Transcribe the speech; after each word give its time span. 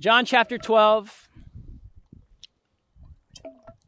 John 0.00 0.24
chapter 0.24 0.56
12, 0.56 1.28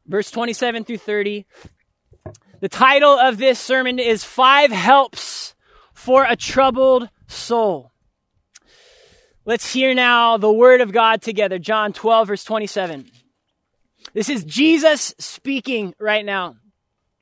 verse 0.06 0.30
27 0.30 0.84
through 0.84 0.98
30. 0.98 1.46
The 2.60 2.68
title 2.68 3.18
of 3.18 3.38
this 3.38 3.58
sermon 3.58 3.98
is 3.98 4.22
Five 4.22 4.70
Helps 4.70 5.54
for 5.94 6.26
a 6.28 6.36
Troubled 6.36 7.08
Soul. 7.28 7.92
Let's 9.46 9.72
hear 9.72 9.94
now 9.94 10.36
the 10.36 10.52
word 10.52 10.82
of 10.82 10.92
God 10.92 11.22
together. 11.22 11.58
John 11.58 11.94
12, 11.94 12.28
verse 12.28 12.44
27. 12.44 13.10
This 14.12 14.28
is 14.28 14.44
Jesus 14.44 15.14
speaking 15.18 15.94
right 15.98 16.26
now. 16.26 16.56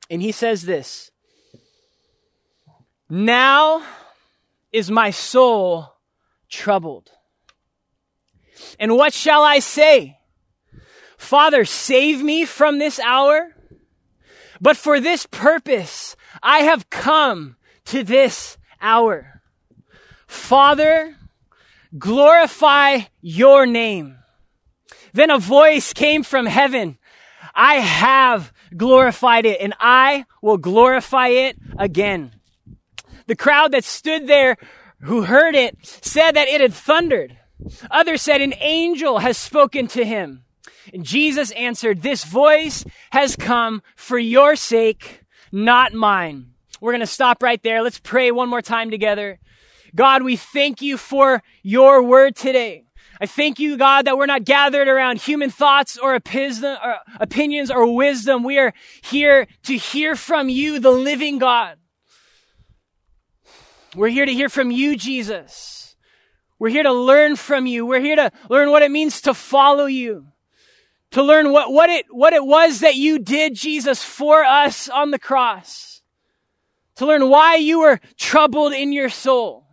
And 0.09 0.21
he 0.21 0.33
says 0.33 0.63
this 0.63 1.11
Now 3.09 3.83
is 4.73 4.91
my 4.91 5.11
soul 5.11 5.93
troubled. 6.49 7.09
And 8.79 8.95
what 8.95 9.13
shall 9.13 9.43
I 9.43 9.59
say? 9.59 10.17
Father, 11.17 11.65
save 11.65 12.21
me 12.23 12.45
from 12.45 12.79
this 12.79 12.99
hour. 12.99 13.55
But 14.59 14.77
for 14.77 14.99
this 14.99 15.25
purpose, 15.25 16.15
I 16.43 16.59
have 16.59 16.89
come 16.89 17.55
to 17.85 18.03
this 18.03 18.57
hour. 18.81 19.41
Father, 20.27 21.15
glorify 21.97 23.01
your 23.21 23.65
name. 23.65 24.17
Then 25.13 25.29
a 25.29 25.39
voice 25.39 25.93
came 25.93 26.23
from 26.23 26.45
heaven. 26.45 26.97
I 27.53 27.75
have 27.75 28.53
glorified 28.75 29.45
it 29.45 29.59
and 29.59 29.73
I 29.79 30.25
will 30.41 30.57
glorify 30.57 31.27
it 31.27 31.57
again. 31.77 32.31
The 33.27 33.35
crowd 33.35 33.73
that 33.73 33.83
stood 33.83 34.27
there 34.27 34.57
who 35.01 35.23
heard 35.23 35.55
it 35.55 35.77
said 35.81 36.33
that 36.33 36.47
it 36.47 36.61
had 36.61 36.73
thundered. 36.73 37.37
Others 37.89 38.21
said 38.21 38.41
an 38.41 38.53
angel 38.59 39.19
has 39.19 39.37
spoken 39.37 39.87
to 39.89 40.03
him. 40.03 40.43
And 40.93 41.05
Jesus 41.05 41.51
answered, 41.51 42.01
this 42.01 42.23
voice 42.23 42.85
has 43.11 43.35
come 43.35 43.83
for 43.95 44.17
your 44.17 44.55
sake, 44.55 45.21
not 45.51 45.93
mine. 45.93 46.53
We're 46.79 46.91
going 46.91 47.01
to 47.01 47.07
stop 47.07 47.43
right 47.43 47.61
there. 47.61 47.83
Let's 47.83 47.99
pray 47.99 48.31
one 48.31 48.49
more 48.49 48.61
time 48.61 48.89
together. 48.89 49.39
God, 49.93 50.23
we 50.23 50.35
thank 50.35 50.81
you 50.81 50.97
for 50.97 51.43
your 51.61 52.01
word 52.01 52.35
today. 52.35 52.85
I 53.19 53.27
thank 53.27 53.59
you, 53.59 53.77
God, 53.77 54.05
that 54.05 54.17
we're 54.17 54.25
not 54.25 54.45
gathered 54.45 54.87
around 54.87 55.21
human 55.21 55.51
thoughts 55.51 55.95
or, 55.95 56.15
opinions 56.15 57.69
or 57.69 57.95
wisdom. 57.95 58.43
We 58.43 58.57
are 58.57 58.73
here 59.03 59.47
to 59.63 59.77
hear 59.77 60.15
from 60.15 60.49
you, 60.49 60.79
the 60.79 60.89
living 60.89 61.37
God. 61.37 61.77
We're 63.95 64.07
here 64.07 64.25
to 64.25 64.33
hear 64.33 64.49
from 64.49 64.71
you, 64.71 64.95
Jesus. 64.95 65.80
We're 66.61 66.69
here 66.69 66.83
to 66.83 66.93
learn 66.93 67.37
from 67.37 67.65
you. 67.65 67.87
We're 67.87 68.01
here 68.01 68.17
to 68.17 68.31
learn 68.47 68.69
what 68.69 68.83
it 68.83 68.91
means 68.91 69.21
to 69.21 69.33
follow 69.33 69.87
you. 69.87 70.27
To 71.09 71.23
learn 71.23 71.51
what, 71.51 71.73
what 71.73 71.89
it, 71.89 72.05
what 72.11 72.33
it 72.33 72.45
was 72.45 72.81
that 72.81 72.93
you 72.93 73.17
did, 73.17 73.55
Jesus, 73.55 74.03
for 74.03 74.43
us 74.43 74.87
on 74.87 75.09
the 75.09 75.17
cross. 75.17 76.03
To 76.97 77.07
learn 77.07 77.29
why 77.29 77.55
you 77.55 77.79
were 77.79 77.99
troubled 78.15 78.73
in 78.73 78.93
your 78.93 79.09
soul. 79.09 79.65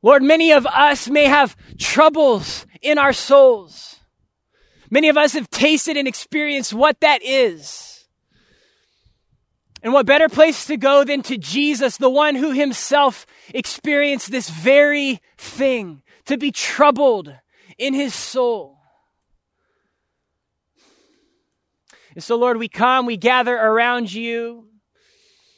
Lord, 0.00 0.22
many 0.22 0.52
of 0.52 0.64
us 0.64 1.08
may 1.08 1.24
have 1.24 1.56
troubles 1.76 2.64
in 2.80 2.96
our 2.96 3.12
souls. 3.12 3.96
Many 4.92 5.08
of 5.08 5.16
us 5.16 5.32
have 5.32 5.50
tasted 5.50 5.96
and 5.96 6.06
experienced 6.06 6.72
what 6.72 7.00
that 7.00 7.20
is. 7.24 7.95
And 9.82 9.92
what 9.92 10.06
better 10.06 10.28
place 10.28 10.66
to 10.66 10.76
go 10.76 11.04
than 11.04 11.22
to 11.22 11.36
Jesus, 11.36 11.96
the 11.96 12.10
one 12.10 12.34
who 12.34 12.50
himself 12.52 13.26
experienced 13.54 14.30
this 14.30 14.48
very 14.48 15.20
thing, 15.36 16.02
to 16.24 16.36
be 16.36 16.50
troubled 16.50 17.32
in 17.78 17.94
his 17.94 18.14
soul. 18.14 18.78
And 22.14 22.24
so, 22.24 22.36
Lord, 22.36 22.56
we 22.56 22.68
come, 22.68 23.04
we 23.04 23.18
gather 23.18 23.54
around 23.54 24.12
you. 24.12 24.68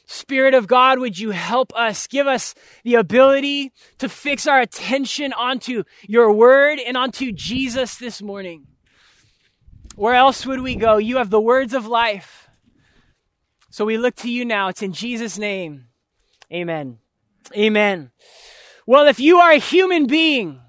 Spirit 0.05 0.53
of 0.53 0.67
God, 0.67 0.99
would 0.99 1.17
you 1.17 1.29
help 1.29 1.71
us? 1.75 2.05
Give 2.07 2.27
us 2.27 2.53
the 2.83 2.95
ability 2.95 3.71
to 3.99 4.09
fix 4.09 4.45
our 4.45 4.59
attention 4.59 5.31
onto 5.31 5.83
your 6.01 6.33
word 6.33 6.79
and 6.79 6.97
onto 6.97 7.31
Jesus 7.31 7.95
this 7.95 8.21
morning. 8.21 8.67
Where 9.95 10.15
else 10.15 10.45
would 10.45 10.61
we 10.61 10.75
go? 10.75 10.97
You 10.97 11.17
have 11.17 11.29
the 11.29 11.39
words 11.39 11.73
of 11.73 11.85
life. 11.85 12.48
So 13.79 13.85
we 13.85 13.97
look 13.97 14.15
to 14.15 14.29
you 14.29 14.43
now. 14.43 14.67
It's 14.67 14.81
in 14.81 14.91
Jesus' 14.91 15.37
name. 15.37 15.85
Amen. 16.51 16.97
Amen. 17.55 18.11
Well, 18.85 19.07
if 19.07 19.21
you 19.21 19.37
are 19.37 19.51
a 19.51 19.57
human 19.57 20.05
being, 20.05 20.59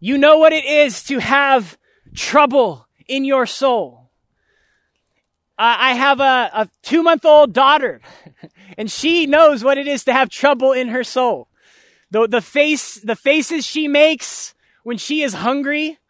you 0.00 0.18
know 0.18 0.38
what 0.38 0.52
it 0.52 0.64
is 0.64 1.04
to 1.04 1.20
have 1.20 1.78
trouble 2.16 2.88
in 3.06 3.24
your 3.24 3.46
soul. 3.46 4.10
I 5.56 5.94
have 5.94 6.18
a, 6.18 6.50
a 6.52 6.68
two 6.82 7.04
month 7.04 7.24
old 7.24 7.52
daughter, 7.52 8.00
and 8.76 8.90
she 8.90 9.26
knows 9.26 9.62
what 9.62 9.78
it 9.78 9.86
is 9.86 10.02
to 10.06 10.12
have 10.12 10.30
trouble 10.30 10.72
in 10.72 10.88
her 10.88 11.04
soul. 11.04 11.46
The, 12.10 12.26
the 12.26 12.40
face, 12.42 12.96
the 12.96 13.14
faces 13.14 13.64
she 13.64 13.86
makes 13.86 14.52
when 14.82 14.98
she 14.98 15.22
is 15.22 15.32
hungry 15.32 16.00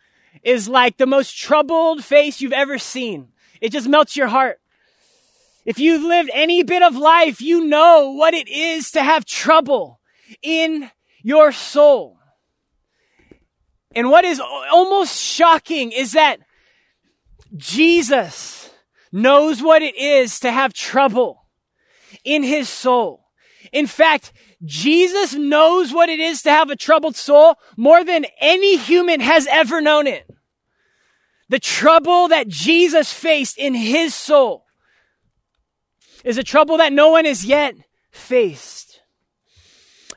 is 0.43 0.67
like 0.67 0.97
the 0.97 1.05
most 1.05 1.37
troubled 1.37 2.03
face 2.03 2.41
you've 2.41 2.55
ever 2.55 2.79
seen. 2.79 3.29
It 3.61 3.71
just 3.71 3.87
melts 3.87 4.17
your 4.17 4.29
heart. 4.29 4.59
If 5.65 5.79
you've 5.79 6.03
lived 6.03 6.31
any 6.33 6.63
bit 6.63 6.83
of 6.83 6.97
life, 6.97 7.41
you 7.41 7.65
know 7.65 8.11
what 8.11 8.35
it 8.35 8.49
is 8.49 8.91
to 8.93 9.03
have 9.03 9.25
trouble 9.25 10.01
in 10.43 10.91
your 11.23 11.53
soul. 11.53 12.19
And 13.95 14.11
what 14.11 14.25
is 14.25 14.41
almost 14.41 15.19
shocking 15.21 15.93
is 15.93 16.13
that 16.13 16.39
Jesus 17.57 18.71
knows 19.13 19.63
what 19.63 19.83
it 19.83 19.95
is 19.97 20.41
to 20.41 20.51
have 20.51 20.73
trouble 20.73 21.47
in 22.25 22.43
his 22.43 22.69
soul. 22.69 23.27
In 23.73 23.87
fact, 23.87 24.33
Jesus 24.65 25.35
knows 25.35 25.93
what 25.93 26.09
it 26.09 26.21
is 26.21 26.43
to 26.43 26.51
have 26.51 26.71
a 26.71 26.77
troubled 26.77 27.17
soul 27.17 27.57
more 27.77 28.05
than 28.05 28.27
any 28.41 28.77
human 28.77 29.21
has 29.21 29.47
ever 29.49 29.81
known 29.81 30.07
it. 30.07 30.29
The 31.49 31.61
trouble 31.61 32.29
that 32.29 32.49
Jesus 32.49 33.13
faced 33.13 33.59
in 33.59 33.75
his 33.75 34.15
soul 34.15 34.62
is 36.25 36.39
a 36.39 36.45
trouble 36.45 36.79
that 36.79 36.93
no 36.93 37.11
one 37.11 37.25
has 37.25 37.45
yet 37.45 37.75
faced. 38.11 38.93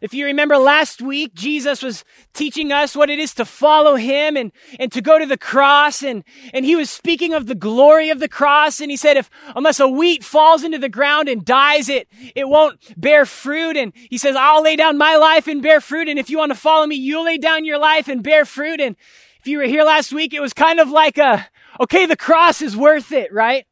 If 0.02 0.14
you 0.14 0.26
remember 0.26 0.58
last 0.58 1.02
week, 1.02 1.34
Jesus 1.34 1.82
was 1.82 2.04
teaching 2.34 2.72
us 2.72 2.96
what 2.96 3.10
it 3.10 3.18
is 3.18 3.34
to 3.36 3.46
follow 3.46 3.96
him 3.96 4.36
and, 4.36 4.52
and 4.78 4.92
to 4.92 5.02
go 5.02 5.18
to 5.18 5.26
the 5.26 5.38
cross. 5.38 6.04
And, 6.04 6.24
and 6.54 6.66
he 6.66 6.76
was 6.76 6.90
speaking 6.90 7.34
of 7.34 7.48
the 7.48 7.56
glory 7.56 8.10
of 8.10 8.20
the 8.20 8.28
cross. 8.28 8.82
And 8.82 8.92
he 8.92 8.98
said, 8.98 9.16
if, 9.16 9.30
unless 9.56 9.80
a 9.80 9.88
wheat 9.88 10.24
falls 10.24 10.64
into 10.64 10.78
the 10.78 10.90
ground 10.90 11.30
and 11.30 11.46
dies, 11.46 11.88
it, 11.88 12.08
it 12.36 12.50
won't 12.50 12.80
bear 13.00 13.26
fruit. 13.26 13.78
And 13.78 13.94
he 13.96 14.18
says, 14.18 14.36
I'll 14.36 14.62
lay 14.62 14.76
down 14.76 14.98
my 14.98 15.16
life 15.16 15.48
and 15.48 15.64
bear 15.64 15.80
fruit. 15.80 16.10
And 16.10 16.20
if 16.20 16.30
you 16.30 16.38
want 16.38 16.52
to 16.52 16.60
follow 16.60 16.86
me, 16.86 16.98
you'll 16.98 17.26
lay 17.26 17.38
down 17.38 17.66
your 17.66 17.80
life 17.80 18.08
and 18.10 18.22
bear 18.22 18.44
fruit. 18.46 18.82
And 18.82 18.98
if 19.40 19.48
you 19.48 19.60
were 19.60 19.64
here 19.64 19.84
last 19.84 20.12
week, 20.12 20.34
it 20.34 20.42
was 20.42 20.54
kind 20.54 20.80
of 20.80 20.90
like 20.90 21.18
a, 21.18 21.48
okay, 21.80 22.06
the 22.06 22.18
cross 22.18 22.62
is 22.62 22.76
worth 22.76 23.12
it, 23.14 23.32
right? 23.34 23.66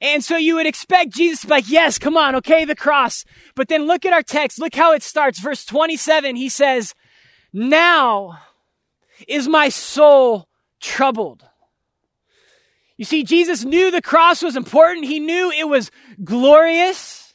And 0.00 0.24
so 0.24 0.36
you 0.36 0.54
would 0.56 0.66
expect 0.66 1.14
Jesus 1.14 1.40
to 1.40 1.46
be 1.46 1.52
like, 1.52 1.68
yes, 1.70 1.98
come 1.98 2.16
on, 2.16 2.36
okay, 2.36 2.64
the 2.64 2.76
cross. 2.76 3.24
But 3.54 3.68
then 3.68 3.86
look 3.86 4.04
at 4.04 4.12
our 4.12 4.22
text. 4.22 4.58
Look 4.58 4.74
how 4.74 4.92
it 4.92 5.02
starts. 5.02 5.40
Verse 5.40 5.64
27, 5.64 6.36
he 6.36 6.48
says, 6.48 6.94
now 7.52 8.38
is 9.26 9.48
my 9.48 9.68
soul 9.68 10.48
troubled. 10.80 11.44
You 12.96 13.04
see, 13.04 13.24
Jesus 13.24 13.64
knew 13.64 13.90
the 13.90 14.02
cross 14.02 14.42
was 14.42 14.56
important. 14.56 15.06
He 15.06 15.20
knew 15.20 15.50
it 15.50 15.68
was 15.68 15.90
glorious. 16.22 17.29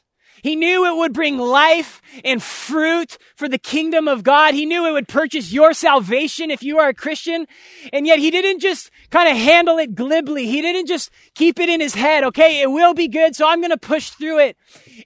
He 0.45 0.55
knew 0.55 0.85
it 0.85 0.95
would 0.95 1.11
bring 1.11 1.39
life 1.39 2.03
and 2.23 2.39
fruit 2.39 3.17
for 3.35 3.49
the 3.49 3.57
kingdom 3.57 4.07
of 4.07 4.21
God. 4.21 4.53
He 4.53 4.67
knew 4.67 4.85
it 4.85 4.91
would 4.91 5.07
purchase 5.07 5.51
your 5.51 5.73
salvation 5.73 6.51
if 6.51 6.61
you 6.61 6.77
are 6.77 6.89
a 6.89 6.93
Christian. 6.93 7.47
And 7.91 8.05
yet 8.05 8.19
he 8.19 8.29
didn't 8.29 8.59
just 8.59 8.91
kind 9.09 9.27
of 9.27 9.35
handle 9.35 9.79
it 9.79 9.95
glibly. 9.95 10.45
He 10.45 10.61
didn't 10.61 10.85
just 10.85 11.09
keep 11.33 11.59
it 11.59 11.67
in 11.67 11.81
his 11.81 11.95
head. 11.95 12.23
Okay, 12.25 12.61
it 12.61 12.69
will 12.69 12.93
be 12.93 13.07
good, 13.07 13.35
so 13.35 13.47
I'm 13.47 13.59
going 13.59 13.71
to 13.71 13.77
push 13.77 14.11
through 14.11 14.37
it. 14.37 14.55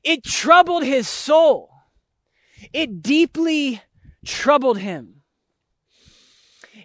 It 0.04 0.26
troubled 0.26 0.84
his 0.84 1.08
soul. 1.08 1.70
It 2.74 3.02
deeply 3.02 3.82
troubled 4.26 4.80
him. 4.80 5.22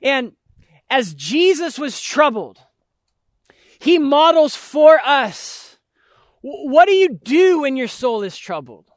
And 0.00 0.34
as 0.88 1.12
Jesus 1.12 1.76
was 1.76 2.00
troubled, 2.00 2.60
he 3.80 3.98
models 3.98 4.54
for 4.54 5.00
us 5.04 5.63
what 6.46 6.86
do 6.86 6.92
you 6.92 7.08
do 7.08 7.60
when 7.60 7.74
your 7.74 7.88
soul 7.88 8.22
is 8.22 8.36
troubled? 8.36 8.90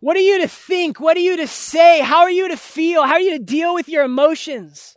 What 0.00 0.16
are 0.16 0.20
you 0.20 0.40
to 0.40 0.46
think? 0.46 1.00
What 1.00 1.16
are 1.16 1.20
you 1.20 1.36
to 1.38 1.48
say? 1.48 2.00
How 2.00 2.20
are 2.20 2.30
you 2.30 2.48
to 2.48 2.56
feel? 2.56 3.02
How 3.02 3.14
are 3.14 3.20
you 3.20 3.36
to 3.36 3.44
deal 3.44 3.74
with 3.74 3.88
your 3.88 4.04
emotions? 4.04 4.96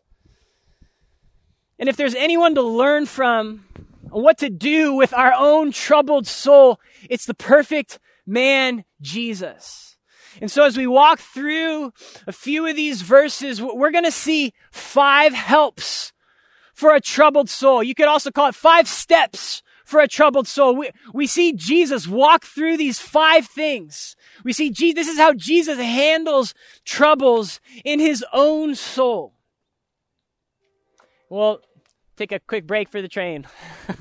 And 1.80 1.89
if 1.89 1.98
there's 1.98 2.13
anyone 2.13 2.54
to 2.56 2.62
learn 2.62 3.07
from 3.07 3.65
on 4.12 4.21
what 4.21 4.38
to 4.39 4.51
do 4.51 4.94
with 4.94 5.15
our 5.15 5.33
own 5.33 5.71
troubled 5.71 6.27
soul, 6.27 6.80
it's 7.09 7.25
the 7.25 7.33
perfect 7.33 7.98
man, 8.27 8.86
Jesus. 9.01 9.98
And 10.39 10.51
so 10.51 10.63
as 10.63 10.77
we 10.77 10.86
walk 10.86 11.18
through 11.18 11.92
a 12.27 12.31
few 12.31 12.68
of 12.68 12.75
these 12.75 13.01
verses, 13.01 13.59
we're 13.59 13.92
going 13.92 14.04
to 14.04 14.12
see 14.12 14.54
five 14.71 15.33
helps 15.33 16.13
for 16.75 16.94
a 16.94 17.01
troubled 17.01 17.50
soul. 17.50 17.81
You 17.81 17.95
could 17.95 18.07
also 18.07 18.30
call 18.30 18.48
it 18.48 18.56
five 18.56 18.88
steps 18.88 19.63
for 19.88 20.01
a 20.01 20.07
troubled 20.07 20.48
soul. 20.48 20.75
We, 20.75 20.89
we 21.13 21.28
see 21.28 21.54
Jesus 21.54 22.07
walk 22.07 22.44
through 22.44 22.75
these 22.75 23.00
five 23.00 23.48
things. 23.48 24.18
We 24.44 24.51
see 24.51 24.69
Jesus, 24.69 24.95
this 24.95 25.07
is 25.07 25.18
how 25.18 25.34
Jesus 25.34 25.80
handles 25.80 26.54
troubles 26.84 27.62
in 27.86 28.00
his 28.00 28.24
own 28.34 28.75
soul. 28.75 29.34
Well, 31.30 31.62
take 32.18 32.34
a 32.34 32.39
quick 32.39 32.68
break 32.68 32.89
for 32.89 33.01
the 33.01 33.07
train. 33.07 33.48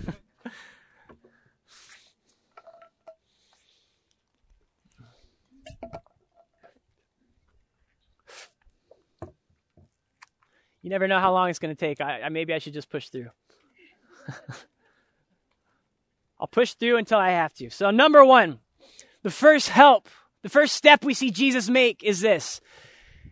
You 10.82 10.90
never 10.90 11.08
know 11.08 11.18
how 11.18 11.32
long 11.32 11.50
it's 11.50 11.58
going 11.58 11.74
to 11.74 11.78
take. 11.78 12.00
I, 12.00 12.20
I, 12.20 12.28
maybe 12.28 12.54
I 12.54 12.60
should 12.60 12.72
just 12.72 12.88
push 12.88 13.08
through. 13.08 13.30
I'll 16.46 16.62
push 16.62 16.74
through 16.74 16.96
until 16.96 17.18
I 17.18 17.30
have 17.30 17.52
to. 17.54 17.70
So, 17.70 17.90
number 17.90 18.24
one, 18.24 18.60
the 19.24 19.32
first 19.32 19.68
help, 19.68 20.08
the 20.44 20.48
first 20.48 20.76
step 20.76 21.04
we 21.04 21.12
see 21.12 21.32
Jesus 21.32 21.68
make 21.68 22.04
is 22.04 22.20
this 22.20 22.60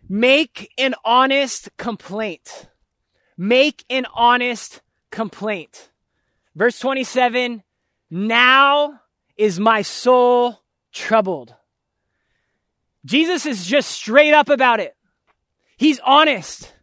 make 0.09 0.69
an 0.77 0.95
honest 1.05 1.69
complaint. 1.77 2.67
Make 3.37 3.85
an 3.89 4.05
honest 4.13 4.81
complaint. 5.11 5.91
Verse 6.57 6.77
27 6.77 7.63
Now 8.09 8.99
is 9.37 9.61
my 9.61 9.81
soul 9.81 10.59
troubled. 10.91 11.55
Jesus 13.05 13.45
is 13.45 13.65
just 13.65 13.91
straight 13.91 14.33
up 14.33 14.49
about 14.49 14.81
it. 14.81 14.93
He's 15.77 16.01
honest. 16.05 16.73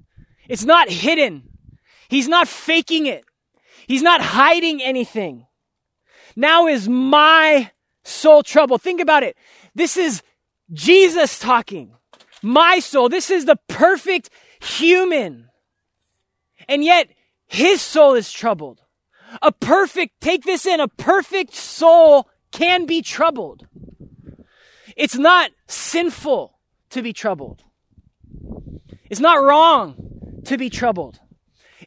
It's 0.49 0.65
not 0.65 0.89
hidden. 0.89 1.43
He's 2.09 2.27
not 2.27 2.49
faking 2.49 3.05
it. 3.05 3.27
He's 3.87 4.03
not 4.03 4.23
hiding 4.23 4.83
anything. 4.83 5.47
Now 6.37 6.67
is 6.67 6.89
my 6.89 7.71
soul 8.05 8.43
trouble. 8.43 8.79
Think 8.79 9.01
about 9.01 9.23
it. 9.23 9.37
This 9.75 9.97
is 9.97 10.23
Jesus 10.73 11.39
talking. 11.39 11.95
My 12.43 12.79
soul. 12.79 13.09
This 13.09 13.31
is 13.31 13.45
the 13.45 13.59
perfect 13.69 14.31
human. 14.61 15.49
And 16.69 16.85
yet 16.85 17.09
his 17.47 17.83
soul 17.83 18.15
is 18.15 18.33
troubled. 18.33 18.81
A 19.41 19.53
perfect, 19.53 20.21
take 20.21 20.45
this 20.45 20.67
in, 20.67 20.81
a 20.81 20.89
perfect 20.89 21.55
soul 21.55 22.29
can 22.51 22.85
be 22.85 23.01
troubled. 23.01 23.67
It's 24.97 25.17
not 25.17 25.51
sinful 25.69 26.59
to 26.91 27.03
be 27.03 27.13
troubled. 27.13 27.63
It's 29.09 29.21
not 29.21 29.43
wrong 29.43 30.43
to 30.45 30.59
be 30.59 30.69
troubled. 30.69 31.21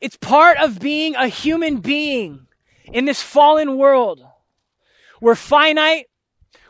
It's 0.01 0.17
part 0.17 0.57
of 0.57 0.79
being 0.79 1.15
a 1.15 1.27
human 1.27 1.77
being 1.77 2.47
in 2.91 3.05
this 3.05 3.21
fallen 3.21 3.77
world. 3.77 4.25
We're 5.25 5.33
finite, 5.33 6.05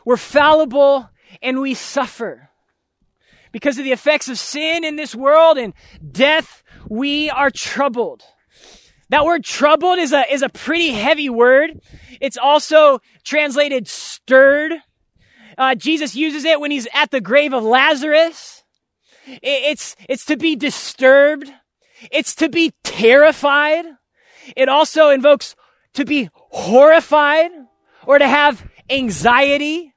we're 0.06 0.16
fallible, 0.16 1.10
and 1.42 1.60
we 1.60 1.74
suffer. 1.74 2.48
Because 3.52 3.76
of 3.76 3.84
the 3.84 3.92
effects 3.92 4.30
of 4.30 4.38
sin 4.38 4.82
in 4.82 4.96
this 4.96 5.14
world 5.14 5.58
and 5.58 5.74
death, 6.10 6.62
we 6.88 7.28
are 7.28 7.50
troubled. 7.50 8.22
That 9.10 9.26
word 9.26 9.44
troubled 9.44 9.98
is 9.98 10.14
a, 10.14 10.24
is 10.32 10.40
a 10.40 10.48
pretty 10.48 10.92
heavy 10.92 11.28
word. 11.28 11.82
It's 12.18 12.38
also 12.38 13.00
translated 13.24 13.88
stirred. 13.88 14.72
Uh, 15.58 15.74
Jesus 15.74 16.16
uses 16.16 16.46
it 16.46 16.58
when 16.58 16.70
he's 16.70 16.88
at 16.94 17.10
the 17.10 17.20
grave 17.20 17.52
of 17.52 17.62
Lazarus. 17.62 18.64
It's, 19.26 19.96
it's 20.08 20.24
to 20.24 20.38
be 20.38 20.56
disturbed. 20.56 21.52
It's 22.10 22.34
to 22.36 22.48
be 22.48 22.72
terrified. 22.84 23.84
It 24.56 24.70
also 24.70 25.10
invokes 25.10 25.54
to 25.92 26.06
be 26.06 26.30
horrified 26.32 27.50
or 28.06 28.18
to 28.18 28.26
have 28.26 28.66
anxiety. 28.88 29.92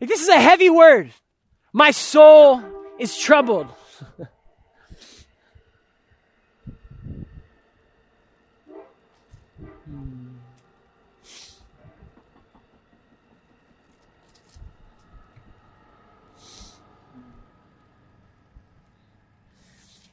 This 0.00 0.20
is 0.20 0.28
a 0.28 0.40
heavy 0.40 0.70
word. 0.70 1.12
My 1.72 1.90
soul 1.90 2.62
is 2.98 3.16
troubled. 3.16 3.68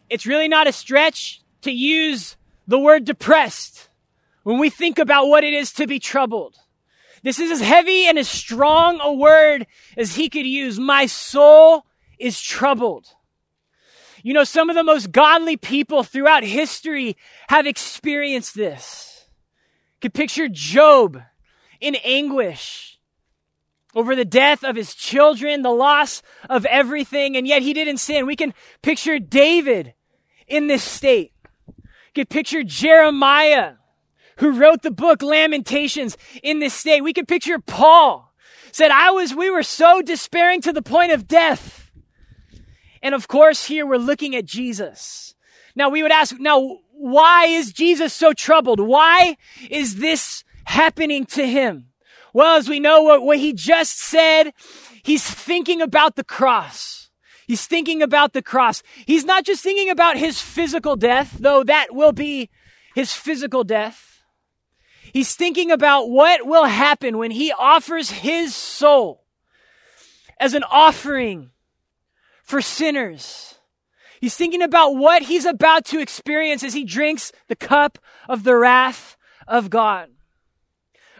It's 0.08 0.26
really 0.26 0.48
not 0.48 0.68
a 0.68 0.72
stretch 0.72 1.42
to 1.64 1.72
use 1.72 2.38
the 2.68 2.80
word 2.80 3.06
depressed 3.06 3.90
when 4.44 4.60
we 4.60 4.70
think 4.70 5.00
about 5.00 5.28
what 5.28 5.44
it 5.44 5.54
is 5.54 5.74
to 5.74 5.88
be 5.88 6.00
troubled. 6.00 6.56
This 7.26 7.40
is 7.40 7.50
as 7.50 7.62
heavy 7.62 8.06
and 8.06 8.20
as 8.20 8.30
strong 8.30 9.00
a 9.02 9.12
word 9.12 9.66
as 9.98 10.16
he 10.16 10.30
could 10.30 10.46
use. 10.46 10.80
My 10.80 11.08
soul 11.08 11.84
is 12.20 12.40
troubled. 12.40 13.08
You 14.22 14.36
know, 14.36 14.44
some 14.44 14.70
of 14.70 14.76
the 14.76 14.84
most 14.84 15.12
godly 15.12 15.58
people 15.58 16.04
throughout 16.04 16.44
history 16.44 17.18
have 17.50 17.66
experienced 17.66 18.54
this. 18.54 19.28
You 19.96 20.02
could 20.02 20.14
picture 20.14 20.48
Job 20.48 21.20
in 21.82 21.96
anguish 22.04 23.00
over 23.96 24.16
the 24.16 24.24
death 24.24 24.64
of 24.64 24.76
his 24.76 24.94
children, 24.94 25.64
the 25.64 25.72
loss 25.72 26.22
of 26.48 26.64
everything, 26.68 27.36
and 27.36 27.48
yet 27.48 27.64
he 27.64 27.74
didn't 27.74 27.98
sin. 27.98 28.28
We 28.28 28.36
can 28.36 28.54
picture 28.84 29.18
David 29.18 29.96
in 30.46 30.68
this 30.68 30.84
state. 30.84 31.34
You 31.68 31.84
could 32.14 32.30
picture 32.30 32.62
Jeremiah, 32.64 33.78
who 34.38 34.52
wrote 34.52 34.82
the 34.82 34.92
book 34.92 35.22
Lamentations 35.22 36.18
in 36.44 36.60
this 36.60 36.74
state. 36.74 37.02
We 37.02 37.14
could 37.14 37.28
picture 37.28 37.60
Paul 37.60 38.34
said, 38.72 38.92
I 38.92 39.12
was, 39.12 39.34
we 39.34 39.50
were 39.50 39.64
so 39.64 40.02
despairing 40.02 40.62
to 40.62 40.74
the 40.74 40.82
point 40.82 41.14
of 41.14 41.30
death. 41.30 41.92
And 43.02 43.16
of 43.16 43.28
course, 43.28 43.68
here 43.68 43.86
we're 43.86 43.96
looking 43.98 44.36
at 44.36 44.44
Jesus. 44.44 45.34
Now 45.76 45.90
we 45.90 46.04
would 46.04 46.12
ask, 46.12 46.38
now, 46.40 46.80
why 46.92 47.46
is 47.46 47.72
Jesus 47.72 48.14
so 48.14 48.34
troubled? 48.34 48.82
Why 48.82 49.38
is 49.70 49.98
this 49.98 50.44
happening 50.66 51.26
to 51.28 51.48
him? 51.48 51.88
Well, 52.34 52.58
as 52.58 52.68
we 52.68 52.82
know 52.82 53.02
what, 53.02 53.24
what 53.24 53.40
he 53.40 53.54
just 53.54 53.98
said, 53.98 54.52
he's 55.04 55.24
thinking 55.24 55.82
about 55.82 56.18
the 56.18 56.24
cross. 56.26 57.10
He's 57.48 57.68
thinking 57.68 58.02
about 58.02 58.34
the 58.34 58.42
cross. 58.42 58.84
He's 59.06 59.24
not 59.24 59.46
just 59.46 59.64
thinking 59.64 59.90
about 59.90 60.18
his 60.18 60.42
physical 60.42 60.98
death, 60.98 61.38
though 61.40 61.64
that 61.64 61.94
will 61.96 62.12
be 62.12 62.50
his 62.94 63.14
physical 63.14 63.64
death. 63.64 64.15
He's 65.16 65.34
thinking 65.34 65.72
about 65.72 66.10
what 66.10 66.46
will 66.46 66.66
happen 66.66 67.18
when 67.18 67.32
he 67.32 67.50
offers 67.54 68.12
his 68.12 68.54
soul 68.54 69.24
as 70.42 70.54
an 70.54 70.66
offering 70.70 71.52
for 72.44 72.60
sinners. 72.60 73.58
He's 74.20 74.36
thinking 74.36 74.62
about 74.62 74.98
what 74.98 75.22
he's 75.22 75.46
about 75.46 75.86
to 75.86 76.02
experience 76.02 76.66
as 76.66 76.74
he 76.74 76.84
drinks 76.84 77.32
the 77.48 77.56
cup 77.56 77.98
of 78.28 78.44
the 78.44 78.58
wrath 78.58 79.16
of 79.48 79.70
God. 79.70 80.10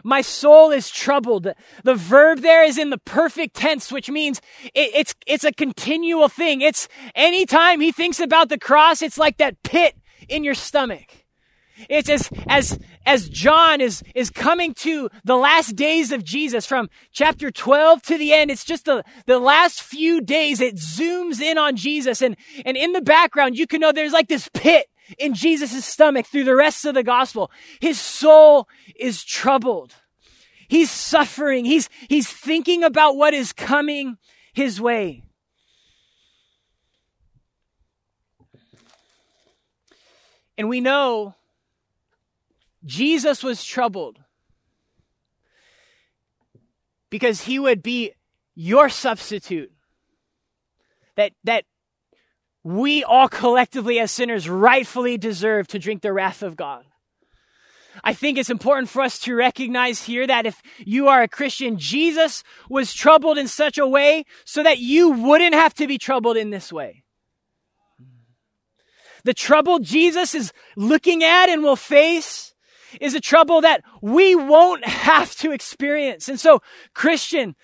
My 0.04 0.20
soul 0.20 0.72
is 0.72 0.90
troubled. 0.90 1.48
The 1.82 1.94
verb 1.94 2.40
there 2.40 2.64
is 2.64 2.76
in 2.76 2.90
the 2.90 2.98
perfect 2.98 3.56
tense, 3.56 3.90
which 3.90 4.10
means 4.10 4.42
it, 4.74 4.90
it's, 4.94 5.14
it's 5.26 5.44
a 5.44 5.52
continual 5.52 6.28
thing. 6.28 6.60
It's 6.60 6.86
anytime 7.14 7.80
he 7.80 7.92
thinks 7.92 8.20
about 8.20 8.50
the 8.50 8.58
cross, 8.58 9.00
it's 9.00 9.16
like 9.16 9.38
that 9.38 9.62
pit 9.62 9.96
in 10.28 10.44
your 10.44 10.54
stomach. 10.54 11.24
It's 11.88 12.08
as, 12.08 12.30
as, 12.46 12.78
as 13.06 13.28
John 13.28 13.80
is, 13.80 14.02
is 14.14 14.30
coming 14.30 14.74
to 14.74 15.08
the 15.24 15.36
last 15.36 15.76
days 15.76 16.10
of 16.10 16.24
Jesus 16.24 16.66
from 16.66 16.90
chapter 17.12 17.50
12 17.50 18.02
to 18.02 18.18
the 18.18 18.32
end. 18.32 18.50
It's 18.50 18.64
just 18.64 18.84
the, 18.84 19.04
the 19.26 19.38
last 19.38 19.80
few 19.80 20.20
days. 20.20 20.60
It 20.60 20.74
zooms 20.74 21.40
in 21.40 21.56
on 21.56 21.76
Jesus. 21.76 22.20
And, 22.20 22.36
and 22.64 22.76
in 22.76 22.92
the 22.92 23.00
background, 23.00 23.56
you 23.56 23.66
can 23.66 23.80
know 23.80 23.92
there's 23.92 24.12
like 24.12 24.28
this 24.28 24.50
pit 24.52 24.88
in 25.18 25.34
Jesus' 25.34 25.84
stomach 25.84 26.26
through 26.26 26.44
the 26.44 26.56
rest 26.56 26.84
of 26.84 26.94
the 26.94 27.04
gospel. 27.04 27.50
His 27.80 28.00
soul 28.00 28.68
is 28.96 29.22
troubled. 29.22 29.94
He's 30.68 30.90
suffering. 30.90 31.64
He's, 31.64 31.88
he's 32.08 32.28
thinking 32.28 32.82
about 32.82 33.16
what 33.16 33.34
is 33.34 33.52
coming 33.52 34.18
his 34.52 34.80
way. 34.80 35.22
And 40.58 40.68
we 40.68 40.80
know 40.80 41.34
Jesus 42.86 43.42
was 43.42 43.64
troubled 43.64 44.20
because 47.10 47.42
he 47.42 47.58
would 47.58 47.82
be 47.82 48.12
your 48.54 48.88
substitute. 48.88 49.72
That, 51.16 51.32
that 51.44 51.64
we 52.62 53.02
all 53.02 53.28
collectively 53.28 53.98
as 53.98 54.10
sinners 54.10 54.48
rightfully 54.48 55.16
deserve 55.16 55.66
to 55.68 55.78
drink 55.78 56.02
the 56.02 56.12
wrath 56.12 56.42
of 56.42 56.56
God. 56.56 56.84
I 58.04 58.12
think 58.12 58.36
it's 58.36 58.50
important 58.50 58.88
for 58.88 59.02
us 59.02 59.18
to 59.20 59.34
recognize 59.34 60.02
here 60.02 60.26
that 60.26 60.46
if 60.46 60.60
you 60.78 61.08
are 61.08 61.22
a 61.22 61.28
Christian, 61.28 61.78
Jesus 61.78 62.42
was 62.68 62.92
troubled 62.92 63.38
in 63.38 63.48
such 63.48 63.78
a 63.78 63.86
way 63.86 64.24
so 64.44 64.62
that 64.62 64.78
you 64.78 65.10
wouldn't 65.10 65.54
have 65.54 65.74
to 65.74 65.86
be 65.86 65.96
troubled 65.96 66.36
in 66.36 66.50
this 66.50 66.72
way. 66.72 67.04
The 69.24 69.34
trouble 69.34 69.78
Jesus 69.78 70.34
is 70.34 70.52
looking 70.76 71.24
at 71.24 71.48
and 71.48 71.62
will 71.62 71.76
face 71.76 72.54
is 73.00 73.14
a 73.14 73.20
trouble 73.20 73.60
that 73.60 73.82
we 74.00 74.34
won't 74.34 74.84
have 74.86 75.34
to 75.36 75.52
experience. 75.52 76.28
And 76.28 76.38
so, 76.38 76.62
Christian, 76.94 77.56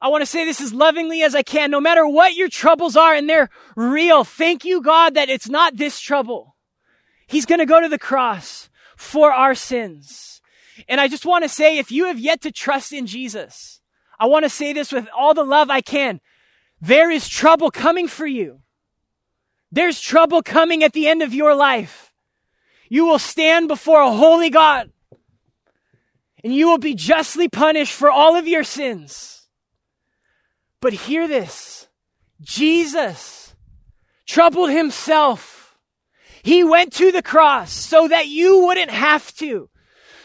I 0.00 0.08
want 0.08 0.22
to 0.22 0.26
say 0.26 0.44
this 0.44 0.60
as 0.60 0.72
lovingly 0.72 1.22
as 1.22 1.34
I 1.34 1.42
can. 1.42 1.70
No 1.70 1.80
matter 1.80 2.06
what 2.06 2.34
your 2.34 2.48
troubles 2.48 2.96
are 2.96 3.14
and 3.14 3.28
they're 3.28 3.50
real, 3.76 4.24
thank 4.24 4.64
you, 4.64 4.82
God, 4.82 5.14
that 5.14 5.28
it's 5.28 5.48
not 5.48 5.76
this 5.76 6.00
trouble. 6.00 6.56
He's 7.26 7.46
going 7.46 7.58
to 7.58 7.66
go 7.66 7.80
to 7.80 7.88
the 7.88 7.98
cross 7.98 8.68
for 8.96 9.32
our 9.32 9.54
sins. 9.54 10.40
And 10.88 11.00
I 11.00 11.08
just 11.08 11.26
want 11.26 11.44
to 11.44 11.48
say, 11.48 11.78
if 11.78 11.90
you 11.90 12.06
have 12.06 12.20
yet 12.20 12.42
to 12.42 12.52
trust 12.52 12.92
in 12.92 13.06
Jesus, 13.06 13.80
I 14.18 14.26
want 14.26 14.44
to 14.44 14.50
say 14.50 14.72
this 14.72 14.92
with 14.92 15.08
all 15.16 15.34
the 15.34 15.44
love 15.44 15.70
I 15.70 15.80
can. 15.80 16.20
There 16.80 17.10
is 17.10 17.28
trouble 17.28 17.70
coming 17.70 18.08
for 18.08 18.26
you. 18.26 18.60
There's 19.72 20.00
trouble 20.00 20.42
coming 20.42 20.84
at 20.84 20.92
the 20.92 21.08
end 21.08 21.22
of 21.22 21.34
your 21.34 21.54
life. 21.54 22.05
You 22.88 23.06
will 23.06 23.18
stand 23.18 23.68
before 23.68 24.00
a 24.00 24.12
holy 24.12 24.50
God 24.50 24.90
and 26.46 26.54
you 26.54 26.68
will 26.68 26.78
be 26.78 26.94
justly 26.94 27.48
punished 27.48 27.92
for 27.92 28.08
all 28.08 28.36
of 28.36 28.46
your 28.46 28.62
sins. 28.62 29.48
But 30.80 30.92
hear 30.92 31.26
this 31.26 31.88
Jesus 32.40 33.56
troubled 34.26 34.70
himself. 34.70 35.76
He 36.44 36.62
went 36.62 36.92
to 36.94 37.10
the 37.10 37.22
cross 37.22 37.72
so 37.72 38.06
that 38.06 38.28
you 38.28 38.64
wouldn't 38.64 38.92
have 38.92 39.34
to. 39.38 39.68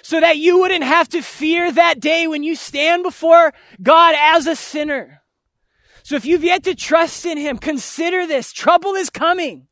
So 0.03 0.19
that 0.19 0.37
you 0.37 0.59
wouldn't 0.59 0.83
have 0.83 1.09
to 1.09 1.23
fear 1.23 1.71
that 1.71 1.99
day 1.99 2.27
when 2.27 2.43
you 2.43 2.55
stand 2.55 3.01
before 3.01 3.53
God 3.81 4.13
as 4.15 4.45
a 4.45 4.55
sinner. 4.55 5.23
So 6.03 6.15
if 6.15 6.25
you've 6.25 6.43
yet 6.43 6.63
to 6.65 6.75
trust 6.75 7.25
in 7.25 7.39
Him, 7.39 7.57
consider 7.57 8.27
this. 8.27 8.51
Trouble 8.51 8.93
is 8.93 9.09
coming. 9.09 9.67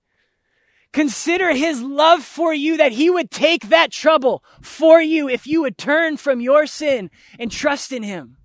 Consider 0.91 1.53
his 1.53 1.81
love 1.81 2.23
for 2.23 2.53
you 2.53 2.77
that 2.77 2.93
he 2.93 3.09
would 3.09 3.29
take 3.29 3.69
that 3.69 3.91
trouble 3.91 4.43
for 4.61 4.99
you 5.01 5.29
if 5.29 5.45
you 5.45 5.61
would 5.61 5.77
turn 5.77 6.17
from 6.17 6.41
your 6.41 6.65
sin 6.65 7.11
and 7.37 7.51
trust 7.51 7.91
in 7.91 8.01
him. 8.01 8.37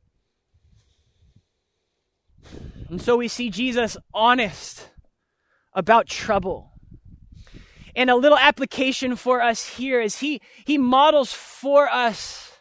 And 2.91 3.01
so 3.01 3.17
we 3.17 3.29
see 3.29 3.49
Jesus 3.49 3.97
honest 4.13 4.91
about 5.73 6.07
trouble. 6.07 6.73
And 7.97 8.11
a 8.11 8.17
little 8.17 8.39
application 8.39 9.17
for 9.17 9.41
us 9.41 9.77
here 9.77 10.01
is 10.01 10.19
he, 10.19 10.41
he 10.67 10.77
models 10.77 11.33
for 11.33 11.89
us 11.89 12.53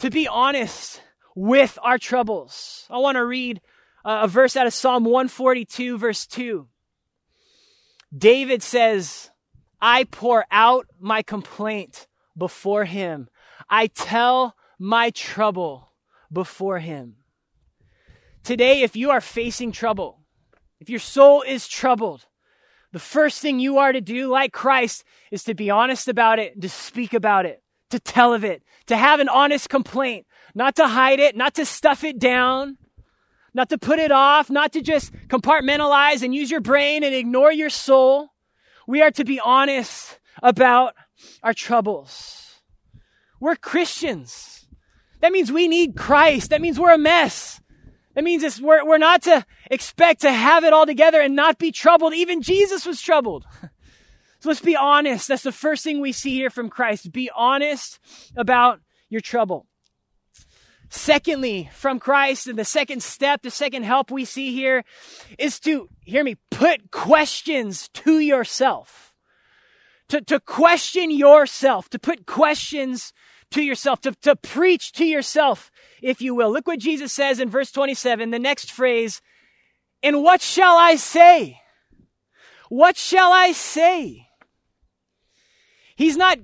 to 0.00 0.10
be 0.10 0.26
honest 0.26 1.02
with 1.34 1.78
our 1.82 1.98
troubles. 1.98 2.86
I 2.90 2.98
want 2.98 3.16
to 3.16 3.24
read 3.24 3.60
uh, 4.04 4.20
a 4.22 4.28
verse 4.28 4.56
out 4.56 4.66
of 4.66 4.74
Psalm 4.74 5.04
142, 5.04 5.98
verse 5.98 6.26
2. 6.26 6.66
David 8.16 8.62
says, 8.62 9.30
I 9.80 10.04
pour 10.04 10.46
out 10.50 10.86
my 10.98 11.22
complaint 11.22 12.06
before 12.36 12.84
him. 12.84 13.28
I 13.68 13.88
tell 13.88 14.56
my 14.78 15.10
trouble 15.10 15.92
before 16.32 16.78
him. 16.78 17.16
Today, 18.42 18.82
if 18.82 18.94
you 18.96 19.10
are 19.10 19.20
facing 19.20 19.72
trouble, 19.72 20.20
if 20.80 20.88
your 20.88 21.00
soul 21.00 21.42
is 21.42 21.66
troubled, 21.66 22.26
the 22.92 22.98
first 22.98 23.40
thing 23.40 23.58
you 23.58 23.78
are 23.78 23.92
to 23.92 24.00
do, 24.00 24.28
like 24.28 24.52
Christ, 24.52 25.04
is 25.30 25.44
to 25.44 25.54
be 25.54 25.68
honest 25.68 26.08
about 26.08 26.38
it, 26.38 26.60
to 26.60 26.68
speak 26.68 27.12
about 27.12 27.44
it, 27.44 27.62
to 27.90 27.98
tell 27.98 28.32
of 28.32 28.44
it, 28.44 28.62
to 28.86 28.96
have 28.96 29.20
an 29.20 29.28
honest 29.28 29.68
complaint, 29.68 30.26
not 30.54 30.76
to 30.76 30.86
hide 30.86 31.18
it, 31.18 31.36
not 31.36 31.54
to 31.54 31.66
stuff 31.66 32.04
it 32.04 32.18
down, 32.18 32.78
not 33.56 33.70
to 33.70 33.78
put 33.78 33.98
it 33.98 34.12
off, 34.12 34.50
not 34.50 34.74
to 34.74 34.82
just 34.82 35.12
compartmentalize 35.28 36.22
and 36.22 36.34
use 36.34 36.50
your 36.50 36.60
brain 36.60 37.02
and 37.02 37.14
ignore 37.14 37.50
your 37.50 37.70
soul. 37.70 38.28
We 38.86 39.00
are 39.00 39.10
to 39.12 39.24
be 39.24 39.40
honest 39.40 40.20
about 40.42 40.94
our 41.42 41.54
troubles. 41.54 42.60
We're 43.40 43.56
Christians. 43.56 44.68
That 45.20 45.32
means 45.32 45.50
we 45.50 45.68
need 45.68 45.96
Christ. 45.96 46.50
That 46.50 46.60
means 46.60 46.78
we're 46.78 46.92
a 46.92 46.98
mess. 46.98 47.60
That 48.14 48.24
means 48.24 48.60
we're, 48.60 48.84
we're 48.86 48.98
not 48.98 49.22
to 49.22 49.44
expect 49.70 50.20
to 50.20 50.32
have 50.32 50.62
it 50.62 50.74
all 50.74 50.86
together 50.86 51.20
and 51.20 51.34
not 51.34 51.58
be 51.58 51.72
troubled. 51.72 52.12
Even 52.14 52.42
Jesus 52.42 52.86
was 52.86 53.00
troubled. 53.00 53.46
So 54.40 54.50
let's 54.50 54.60
be 54.60 54.76
honest. 54.76 55.28
That's 55.28 55.42
the 55.42 55.50
first 55.50 55.82
thing 55.82 55.98
we 55.98 56.12
see 56.12 56.34
here 56.34 56.50
from 56.50 56.68
Christ. 56.68 57.10
Be 57.10 57.30
honest 57.34 57.98
about 58.36 58.80
your 59.08 59.22
trouble. 59.22 59.66
Secondly, 60.88 61.68
from 61.72 61.98
Christ, 61.98 62.46
and 62.46 62.58
the 62.58 62.64
second 62.64 63.02
step, 63.02 63.42
the 63.42 63.50
second 63.50 63.82
help 63.82 64.10
we 64.10 64.24
see 64.24 64.52
here 64.52 64.84
is 65.38 65.58
to, 65.60 65.88
hear 66.04 66.22
me, 66.22 66.36
put 66.50 66.90
questions 66.90 67.88
to 67.94 68.20
yourself. 68.20 69.14
To, 70.08 70.20
to 70.20 70.38
question 70.38 71.10
yourself, 71.10 71.88
to 71.88 71.98
put 71.98 72.26
questions 72.26 73.12
to 73.50 73.62
yourself, 73.62 74.00
to, 74.02 74.12
to 74.22 74.36
preach 74.36 74.92
to 74.92 75.04
yourself, 75.04 75.70
if 76.00 76.20
you 76.20 76.34
will. 76.34 76.52
Look 76.52 76.68
what 76.68 76.78
Jesus 76.78 77.12
says 77.12 77.40
in 77.40 77.50
verse 77.50 77.72
27, 77.72 78.30
the 78.30 78.38
next 78.38 78.70
phrase, 78.70 79.20
and 80.02 80.22
what 80.22 80.40
shall 80.40 80.76
I 80.76 80.94
say? 80.94 81.58
What 82.68 82.96
shall 82.96 83.32
I 83.32 83.52
say? 83.52 84.28
He's 85.96 86.16
not 86.16 86.38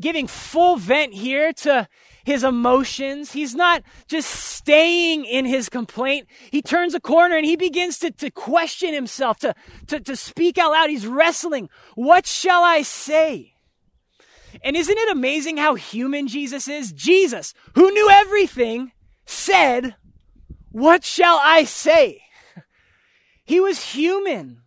giving 0.00 0.26
full 0.26 0.76
vent 0.76 1.14
here 1.14 1.52
to 1.52 1.88
his 2.24 2.44
emotions. 2.44 3.32
He's 3.32 3.54
not 3.54 3.82
just 4.06 4.28
staying 4.28 5.24
in 5.24 5.44
his 5.44 5.68
complaint. 5.68 6.28
He 6.50 6.62
turns 6.62 6.94
a 6.94 7.00
corner 7.00 7.36
and 7.36 7.46
he 7.46 7.56
begins 7.56 7.98
to, 8.00 8.10
to 8.10 8.30
question 8.30 8.94
himself, 8.94 9.38
to, 9.40 9.54
to, 9.88 10.00
to 10.00 10.16
speak 10.16 10.58
out 10.58 10.72
loud. 10.72 10.90
He's 10.90 11.06
wrestling. 11.06 11.68
What 11.94 12.26
shall 12.26 12.62
I 12.62 12.82
say? 12.82 13.54
And 14.62 14.76
isn't 14.76 14.96
it 14.96 15.12
amazing 15.12 15.56
how 15.56 15.74
human 15.74 16.28
Jesus 16.28 16.68
is? 16.68 16.92
Jesus, 16.92 17.54
who 17.74 17.90
knew 17.90 18.08
everything, 18.10 18.92
said, 19.24 19.96
What 20.70 21.04
shall 21.04 21.40
I 21.42 21.64
say? 21.64 22.22
He 23.44 23.58
was 23.58 23.92
human. 23.92 24.62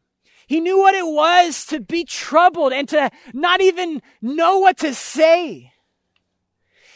He 0.47 0.59
knew 0.59 0.77
what 0.77 0.93
it 0.93 1.07
was 1.07 1.65
to 1.67 1.79
be 1.79 2.03
troubled 2.03 2.73
and 2.73 2.87
to 2.89 3.09
not 3.33 3.61
even 3.61 4.01
know 4.21 4.59
what 4.59 4.77
to 4.79 4.93
say. 4.93 5.71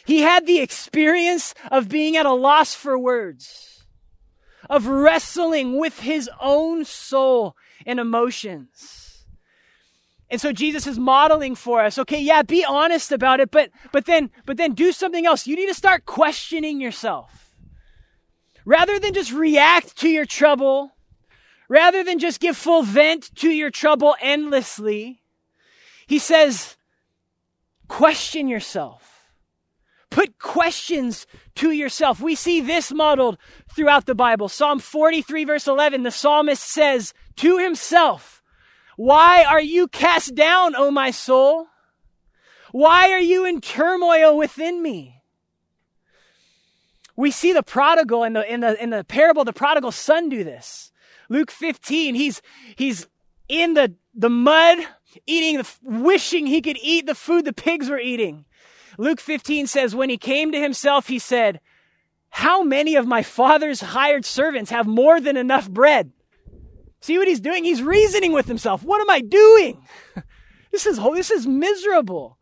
He 0.09 0.21
had 0.21 0.47
the 0.47 0.57
experience 0.57 1.53
of 1.69 1.87
being 1.87 2.17
at 2.17 2.25
a 2.25 2.33
loss 2.33 2.73
for 2.73 2.97
words, 2.97 3.83
of 4.67 4.87
wrestling 4.87 5.77
with 5.77 5.99
his 5.99 6.27
own 6.41 6.83
soul 6.83 7.55
and 7.85 7.99
emotions. 7.99 9.27
And 10.27 10.41
so 10.41 10.51
Jesus 10.51 10.87
is 10.87 10.97
modeling 10.97 11.53
for 11.53 11.81
us, 11.81 11.99
okay, 11.99 12.19
yeah, 12.19 12.41
be 12.41 12.65
honest 12.65 13.11
about 13.11 13.39
it, 13.39 13.51
but, 13.51 13.69
but 13.91 14.07
then, 14.07 14.31
but 14.47 14.57
then 14.57 14.73
do 14.73 14.91
something 14.91 15.27
else. 15.27 15.45
You 15.45 15.55
need 15.55 15.67
to 15.67 15.75
start 15.75 16.07
questioning 16.07 16.81
yourself. 16.81 17.53
Rather 18.65 18.97
than 18.97 19.13
just 19.13 19.31
react 19.31 19.95
to 19.97 20.09
your 20.09 20.25
trouble, 20.25 20.89
rather 21.67 22.03
than 22.03 22.17
just 22.17 22.39
give 22.39 22.57
full 22.57 22.81
vent 22.81 23.29
to 23.35 23.51
your 23.51 23.69
trouble 23.69 24.15
endlessly, 24.23 25.21
he 26.07 26.17
says, 26.17 26.77
question 27.87 28.47
yourself. 28.47 29.18
Put 30.09 30.39
questions 30.39 31.27
to 31.55 31.71
yourself. 31.71 32.19
We 32.19 32.35
see 32.35 32.61
this 32.61 32.91
modeled 32.91 33.37
throughout 33.69 34.05
the 34.05 34.15
Bible. 34.15 34.49
Psalm 34.49 34.79
43 34.79 35.43
verse 35.43 35.67
11, 35.67 36.03
the 36.03 36.11
psalmist 36.11 36.63
says 36.63 37.13
to 37.37 37.57
himself, 37.57 38.41
Why 38.97 39.43
are 39.43 39.61
you 39.61 39.87
cast 39.87 40.33
down, 40.33 40.75
O 40.75 40.89
my 40.89 41.11
soul? 41.11 41.67
Why 42.71 43.11
are 43.11 43.19
you 43.19 43.45
in 43.45 43.61
turmoil 43.61 44.37
within 44.37 44.81
me? 44.81 45.21
We 47.15 47.31
see 47.31 47.51
the 47.51 47.63
prodigal 47.63 48.23
in 48.23 48.33
the, 48.33 48.51
in 48.51 48.61
the, 48.61 48.81
in 48.81 48.91
the 48.91 49.03
parable, 49.03 49.43
the 49.43 49.53
prodigal 49.53 49.91
son 49.91 50.29
do 50.29 50.43
this. 50.43 50.91
Luke 51.27 51.51
15, 51.51 52.15
he's, 52.15 52.41
he's 52.75 53.07
in 53.47 53.73
the, 53.73 53.95
the 54.15 54.29
mud, 54.29 54.79
eating, 55.27 55.57
the, 55.57 55.69
wishing 55.83 56.47
he 56.47 56.61
could 56.61 56.77
eat 56.81 57.05
the 57.05 57.15
food 57.15 57.45
the 57.45 57.53
pigs 57.53 57.89
were 57.89 57.99
eating. 57.99 58.45
Luke 58.99 59.21
15 59.21 59.65
says, 59.67 59.95
when 59.95 60.09
he 60.09 60.17
came 60.17 60.51
to 60.51 60.59
himself, 60.59 61.07
he 61.07 61.19
said, 61.19 61.61
how 62.31 62.63
many 62.63 62.95
of 62.95 63.07
my 63.07 63.23
father's 63.23 63.79
hired 63.79 64.25
servants 64.25 64.71
have 64.71 64.87
more 64.87 65.21
than 65.21 65.37
enough 65.37 65.71
bread? 65.71 66.11
See 66.99 67.17
what 67.17 67.29
he's 67.29 67.39
doing? 67.39 67.63
He's 67.63 67.81
reasoning 67.81 68.33
with 68.33 68.47
himself. 68.47 68.83
What 68.83 68.99
am 68.99 69.09
I 69.09 69.21
doing? 69.21 69.81
This 70.71 70.85
is, 70.85 70.97
this 70.97 71.31
is 71.31 71.47
miserable. 71.47 72.37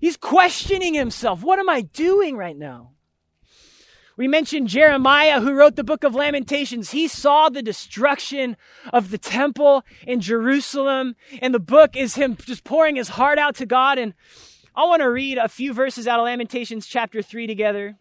He's 0.00 0.16
questioning 0.16 0.94
himself. 0.94 1.44
What 1.44 1.60
am 1.60 1.68
I 1.68 1.82
doing 1.82 2.36
right 2.36 2.56
now? 2.56 2.94
We 4.16 4.26
mentioned 4.26 4.66
Jeremiah, 4.66 5.40
who 5.40 5.54
wrote 5.54 5.76
the 5.76 5.84
book 5.84 6.02
of 6.02 6.12
Lamentations. 6.12 6.90
He 6.90 7.06
saw 7.06 7.48
the 7.48 7.62
destruction 7.62 8.56
of 8.92 9.12
the 9.12 9.16
temple 9.16 9.84
in 10.08 10.20
Jerusalem, 10.20 11.14
and 11.40 11.54
the 11.54 11.60
book 11.60 11.96
is 11.96 12.16
him 12.16 12.36
just 12.36 12.64
pouring 12.64 12.96
his 12.96 13.10
heart 13.10 13.38
out 13.38 13.54
to 13.54 13.64
God. 13.64 13.96
And 13.96 14.12
I 14.78 14.84
want 14.84 15.02
to 15.02 15.10
read 15.10 15.38
a 15.38 15.48
few 15.48 15.74
verses 15.74 16.06
out 16.06 16.20
of 16.20 16.24
Lamentations 16.24 16.86
chapter 16.86 17.20
3 17.20 17.48
together 17.48 17.96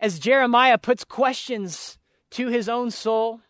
as 0.00 0.20
Jeremiah 0.20 0.78
puts 0.78 1.02
questions 1.02 1.98
to 2.30 2.46
his 2.46 2.68
own 2.68 2.92
soul. 2.92 3.40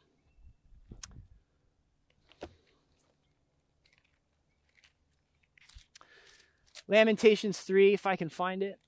Lamentations 6.89 7.59
3, 7.59 7.93
if 7.93 8.07
I 8.07 8.17
can 8.17 8.31
find 8.31 8.63
it. 8.63 8.79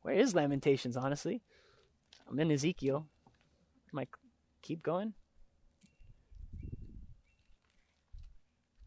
Where 0.00 0.14
is 0.14 0.34
Lamentations, 0.34 0.96
honestly? 0.96 1.42
I'm 2.30 2.40
in 2.40 2.50
Ezekiel. 2.50 3.06
Am 3.92 3.98
I 3.98 4.06
keep 4.62 4.82
going? 4.82 5.12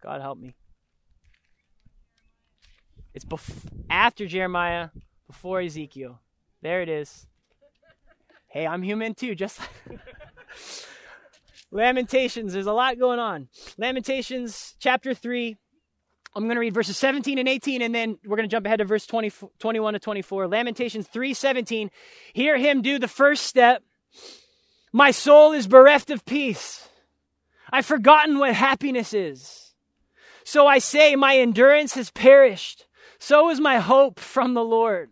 God 0.06 0.22
help 0.22 0.38
me. 0.38 0.54
It's 3.16 3.26
bef- 3.26 3.68
after 3.90 4.28
Jeremiah, 4.28 4.90
before 5.26 5.62
Ezekiel. 5.62 6.22
There 6.62 6.84
it 6.84 6.90
is. 6.90 7.26
Hey, 8.48 8.68
I'm 8.68 8.84
human 8.84 9.16
too, 9.16 9.34
just 9.34 9.60
Lamentations, 11.72 12.54
there's 12.54 12.68
a 12.68 12.72
lot 12.72 13.00
going 13.00 13.18
on. 13.18 13.48
Lamentations 13.80 14.76
chapter 14.78 15.16
3. 15.16 15.58
I'm 16.36 16.44
going 16.44 16.56
to 16.56 16.60
read 16.60 16.76
verses 16.76 16.98
17 16.98 17.40
and 17.40 17.50
18 17.50 17.82
and 17.82 17.96
then 17.96 18.20
we're 18.24 18.38
going 18.38 18.48
to 18.48 18.54
jump 18.54 18.68
ahead 18.68 18.80
to 18.80 18.86
verse 18.86 19.08
20, 19.08 19.32
21 19.58 19.94
to 19.94 20.00
24. 20.00 20.48
Lamentations 20.48 21.08
3:17. 21.08 21.90
Hear 22.34 22.60
him 22.60 22.84
do 22.84 23.00
the 23.00 23.08
first 23.08 23.48
step. 23.48 23.82
My 24.94 25.10
soul 25.10 25.52
is 25.54 25.66
bereft 25.66 26.12
of 26.12 26.26
peace. 26.26 26.88
I've 27.72 27.88
forgotten 27.88 28.38
what 28.38 28.54
happiness 28.54 29.16
is. 29.16 29.65
So 30.46 30.68
I 30.68 30.78
say, 30.78 31.16
my 31.16 31.38
endurance 31.38 31.96
has 31.96 32.12
perished. 32.12 32.86
So 33.18 33.50
is 33.50 33.60
my 33.60 33.80
hope 33.80 34.20
from 34.20 34.54
the 34.54 34.64
Lord. 34.64 35.10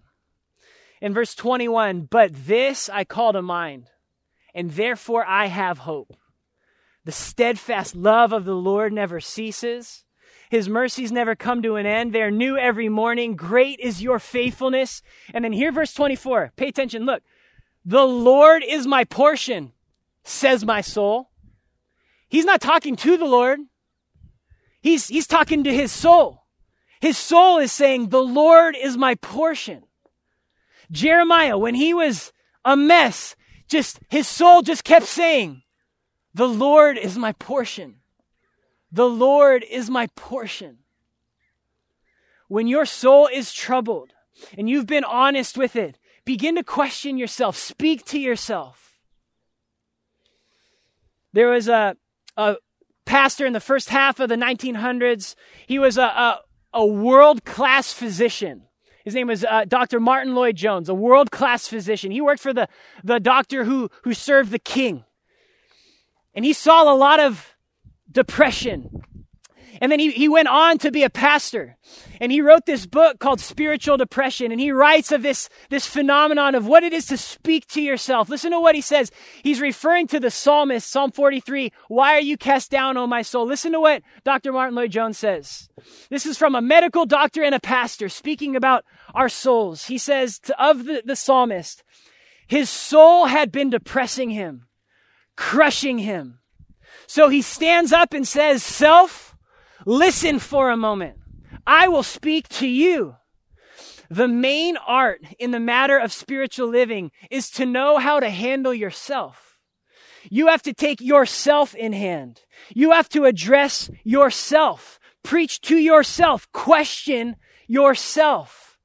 In 1.02 1.12
verse 1.12 1.34
21, 1.34 2.08
but 2.10 2.32
this 2.34 2.88
I 2.88 3.04
call 3.04 3.34
to 3.34 3.42
mind, 3.42 3.88
and 4.54 4.72
therefore 4.72 5.26
I 5.26 5.48
have 5.48 5.80
hope. 5.80 6.16
The 7.04 7.12
steadfast 7.12 7.96
love 7.96 8.32
of 8.32 8.46
the 8.46 8.56
Lord 8.56 8.94
never 8.94 9.20
ceases. 9.20 10.06
His 10.52 10.70
mercies 10.70 11.12
never 11.12 11.36
come 11.36 11.64
to 11.64 11.78
an 11.78 11.88
end. 11.88 12.14
They 12.14 12.22
are 12.22 12.32
new 12.32 12.56
every 12.56 12.88
morning. 12.88 13.36
Great 13.36 13.80
is 13.80 14.04
your 14.04 14.20
faithfulness. 14.20 15.02
And 15.34 15.44
then 15.44 15.52
here, 15.52 15.72
verse 15.72 15.94
24. 15.94 16.54
Pay 16.56 16.68
attention. 16.68 17.06
Look. 17.06 17.24
The 17.84 18.06
Lord 18.06 18.64
is 18.64 18.88
my 18.88 19.04
portion, 19.04 19.74
says 20.24 20.64
my 20.64 20.80
soul. 20.82 21.32
He's 22.30 22.46
not 22.46 22.62
talking 22.62 22.96
to 22.98 23.18
the 23.18 23.26
Lord. 23.26 23.60
He's, 24.84 25.08
he's 25.08 25.28
talking 25.28 25.64
to 25.64 25.74
his 25.74 25.94
soul. 25.94 26.44
His 27.00 27.18
soul 27.18 27.58
is 27.58 27.72
saying, 27.72 28.10
the 28.10 28.22
Lord 28.22 28.76
is 28.76 28.98
my 28.98 29.16
portion. 29.16 29.84
Jeremiah, 30.92 31.58
when 31.58 31.74
he 31.74 31.94
was 31.94 32.34
a 32.66 32.76
mess, 32.76 33.38
just, 33.70 34.02
his 34.10 34.28
soul 34.28 34.62
just 34.62 34.84
kept 34.84 35.06
saying, 35.06 35.64
the 36.34 36.50
Lord 36.50 36.98
is 36.98 37.18
my 37.18 37.32
portion. 37.32 37.96
The 38.92 39.08
Lord 39.08 39.64
is 39.70 39.90
my 39.90 40.08
portion. 40.16 40.80
When 42.50 42.68
your 42.68 42.86
soul 42.86 43.30
is 43.32 43.54
troubled 43.54 44.12
and 44.58 44.70
you've 44.70 44.86
been 44.86 45.06
honest 45.06 45.58
with 45.58 45.78
it, 45.78 45.98
begin 46.26 46.56
to 46.56 46.64
question 46.64 47.18
yourself. 47.18 47.56
Speak 47.56 48.04
to 48.08 48.20
yourself. 48.20 49.00
There 51.32 51.50
was 51.50 51.70
a, 51.70 51.96
a 52.36 52.58
pastor 53.06 53.46
in 53.46 53.54
the 53.54 53.60
first 53.60 53.90
half 53.90 54.20
of 54.20 54.30
the 54.30 54.36
1900s. 54.36 55.36
He 55.68 55.80
was 55.80 55.98
a, 55.98 56.04
a, 56.04 56.40
a 56.74 56.86
world 56.86 57.46
class 57.46 57.94
physician. 57.94 58.64
His 59.04 59.16
name 59.16 59.28
was 59.28 59.44
uh, 59.44 59.66
Dr. 59.68 60.00
Martyn 60.00 60.34
Lloyd-Jones, 60.34 60.88
a 60.88 60.94
world 60.94 61.30
class 61.30 61.68
physician. 61.68 62.12
He 62.12 62.22
worked 62.22 62.42
for 62.42 62.54
the, 62.54 62.70
the 63.04 63.20
doctor 63.20 63.66
who, 63.66 63.90
who 64.04 64.14
served 64.14 64.52
the 64.52 64.60
king. 64.60 65.04
And 66.34 66.46
he 66.46 66.54
saw 66.54 66.92
a 66.92 66.96
lot 66.96 67.20
of 67.20 67.56
depression. 68.10 69.04
And 69.82 69.92
then 69.92 70.00
he, 70.00 70.12
he 70.12 70.28
went 70.28 70.48
on 70.48 70.78
to 70.80 70.92
be 70.92 71.04
a 71.04 71.10
pastor. 71.10 71.78
And 72.22 72.32
he 72.32 72.42
wrote 72.42 72.66
this 72.66 72.86
book 72.86 73.20
called 73.20 73.40
Spiritual 73.40 73.98
Depression. 73.98 74.52
And 74.52 74.60
he 74.60 74.72
writes 74.72 75.12
of 75.12 75.22
this, 75.22 75.50
this 75.70 75.86
phenomenon 75.86 76.56
of 76.56 76.68
what 76.68 76.84
it 76.84 76.94
is 76.94 77.06
to 77.08 77.18
speak 77.18 77.68
to 77.68 77.82
yourself. 77.82 78.30
Listen 78.30 78.52
to 78.52 78.60
what 78.60 78.76
he 78.76 78.82
says. 78.82 79.12
He's 79.42 79.62
referring 79.62 80.08
to 80.08 80.20
the 80.20 80.32
psalmist, 80.32 80.90
Psalm 80.90 81.12
43. 81.12 81.72
Why 81.88 82.14
are 82.14 82.22
you 82.22 82.38
cast 82.38 82.72
down, 82.72 82.98
O 82.98 83.08
my 83.08 83.22
soul? 83.22 83.46
Listen 83.46 83.72
to 83.74 83.80
what 83.80 84.04
Dr. 84.24 84.52
Martyn 84.52 84.76
Lloyd-Jones 84.76 85.18
says. 85.18 85.70
This 86.10 86.26
is 86.26 86.38
from 86.38 86.56
a 86.56 86.62
medical 86.62 87.06
doctor 87.06 87.44
and 87.44 87.56
a 87.56 87.60
pastor 87.60 88.10
speaking 88.10 88.56
about 88.56 88.86
our 89.14 89.30
souls. 89.30 89.86
He 89.86 89.98
says 89.98 90.40
to, 90.40 90.64
of 90.64 90.86
the, 90.86 91.04
the 91.06 91.16
psalmist, 91.16 91.84
his 92.48 92.70
soul 92.70 93.26
had 93.26 93.52
been 93.52 93.70
depressing 93.70 94.30
him 94.30 94.68
crushing 95.36 96.00
him. 96.00 96.40
So 97.08 97.30
he 97.30 97.42
stands 97.42 97.92
up 97.92 98.14
and 98.14 98.28
says, 98.28 98.64
Self, 98.64 99.33
listen 99.86 100.40
for 100.40 100.70
a 100.70 100.78
moment. 100.78 101.18
I 101.66 101.88
will 101.88 102.04
speak 102.04 102.48
to 102.50 102.68
you. 102.68 103.16
The 104.10 104.28
main 104.28 104.78
art 104.78 105.22
in 105.40 105.52
the 105.52 105.60
matter 105.60 105.98
of 105.98 106.12
spiritual 106.12 106.68
living 106.68 107.12
is 107.32 107.50
to 107.52 107.66
know 107.66 107.98
how 107.98 108.20
to 108.20 108.30
handle 108.30 108.74
yourself. 108.74 109.60
You 110.30 110.48
have 110.48 110.62
to 110.64 110.74
take 110.74 111.02
yourself 111.02 111.76
in 111.76 111.94
hand. 111.94 112.42
You 112.74 112.92
have 112.92 113.10
to 113.10 113.26
address 113.26 113.90
yourself, 114.04 115.00
preach 115.24 115.62
to 115.62 115.78
yourself, 115.78 116.52
question 116.52 117.36
yourself. 117.68 118.78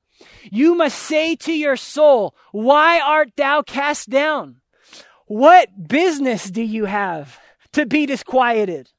You 0.50 0.74
must 0.74 0.98
say 0.98 1.36
to 1.36 1.52
your 1.52 1.76
soul, 1.76 2.34
Why 2.52 3.00
art 3.00 3.32
thou 3.36 3.62
cast 3.62 4.08
down? 4.08 4.60
What 5.26 5.88
business 5.88 6.50
do 6.50 6.62
you 6.62 6.86
have 6.86 7.38
to 7.72 7.86
be 7.86 8.06
disquieted? 8.06 8.90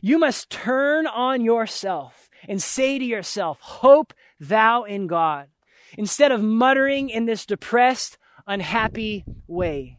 You 0.00 0.18
must 0.18 0.50
turn 0.50 1.06
on 1.06 1.40
yourself 1.42 2.28
and 2.48 2.62
say 2.62 2.98
to 2.98 3.04
yourself, 3.04 3.58
Hope 3.60 4.12
thou 4.38 4.84
in 4.84 5.06
God, 5.06 5.48
instead 5.96 6.32
of 6.32 6.42
muttering 6.42 7.08
in 7.10 7.26
this 7.26 7.46
depressed, 7.46 8.18
unhappy 8.46 9.24
way. 9.46 9.98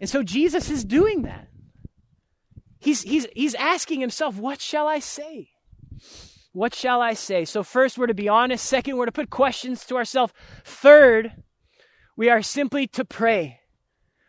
And 0.00 0.08
so 0.08 0.22
Jesus 0.22 0.70
is 0.70 0.84
doing 0.84 1.22
that. 1.22 1.48
He's, 2.78 3.02
he's, 3.02 3.26
he's 3.34 3.54
asking 3.54 4.00
himself, 4.00 4.36
What 4.36 4.60
shall 4.60 4.88
I 4.88 4.98
say? 4.98 5.50
What 6.52 6.74
shall 6.74 7.00
I 7.00 7.14
say? 7.14 7.46
So, 7.46 7.62
first, 7.62 7.96
we're 7.96 8.08
to 8.08 8.14
be 8.14 8.28
honest. 8.28 8.66
Second, 8.66 8.96
we're 8.96 9.06
to 9.06 9.12
put 9.12 9.30
questions 9.30 9.86
to 9.86 9.96
ourselves. 9.96 10.34
Third, 10.64 11.32
we 12.14 12.28
are 12.28 12.42
simply 12.42 12.86
to 12.88 13.04
pray 13.06 13.60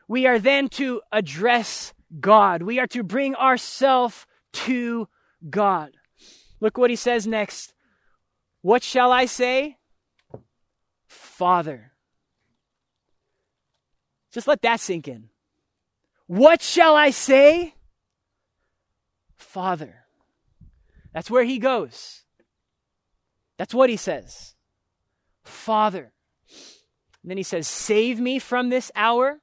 we 0.08 0.28
are 0.28 0.40
then 0.40 0.70
to 0.70 1.02
address 1.12 1.94
God. 2.20 2.62
We 2.64 2.80
are 2.80 2.88
to 2.88 3.04
bring 3.04 3.36
ourselves 3.36 4.26
to 4.54 5.08
God. 5.50 5.92
Look 6.60 6.78
what 6.78 6.90
he 6.90 6.96
says 6.96 7.28
next. 7.28 7.74
What 8.62 8.84
shall 8.84 9.12
I 9.12 9.26
say? 9.26 9.78
Father. 11.06 11.92
Just 14.32 14.48
let 14.48 14.62
that 14.62 14.80
sink 14.80 15.08
in. 15.08 15.30
What 16.28 16.62
shall 16.62 16.96
I 16.96 17.12
say? 17.12 17.76
Father. 19.36 20.06
That's 21.14 21.30
where 21.30 21.44
he 21.44 21.60
goes. 21.60 22.24
That's 23.58 23.74
what 23.74 23.90
he 23.90 23.98
says. 23.98 24.56
Father. 25.44 26.12
And 27.22 27.30
then 27.30 27.38
he 27.38 27.44
says, 27.44 27.68
Save 27.68 28.20
me 28.20 28.40
from 28.40 28.70
this 28.70 28.92
hour. 28.96 29.43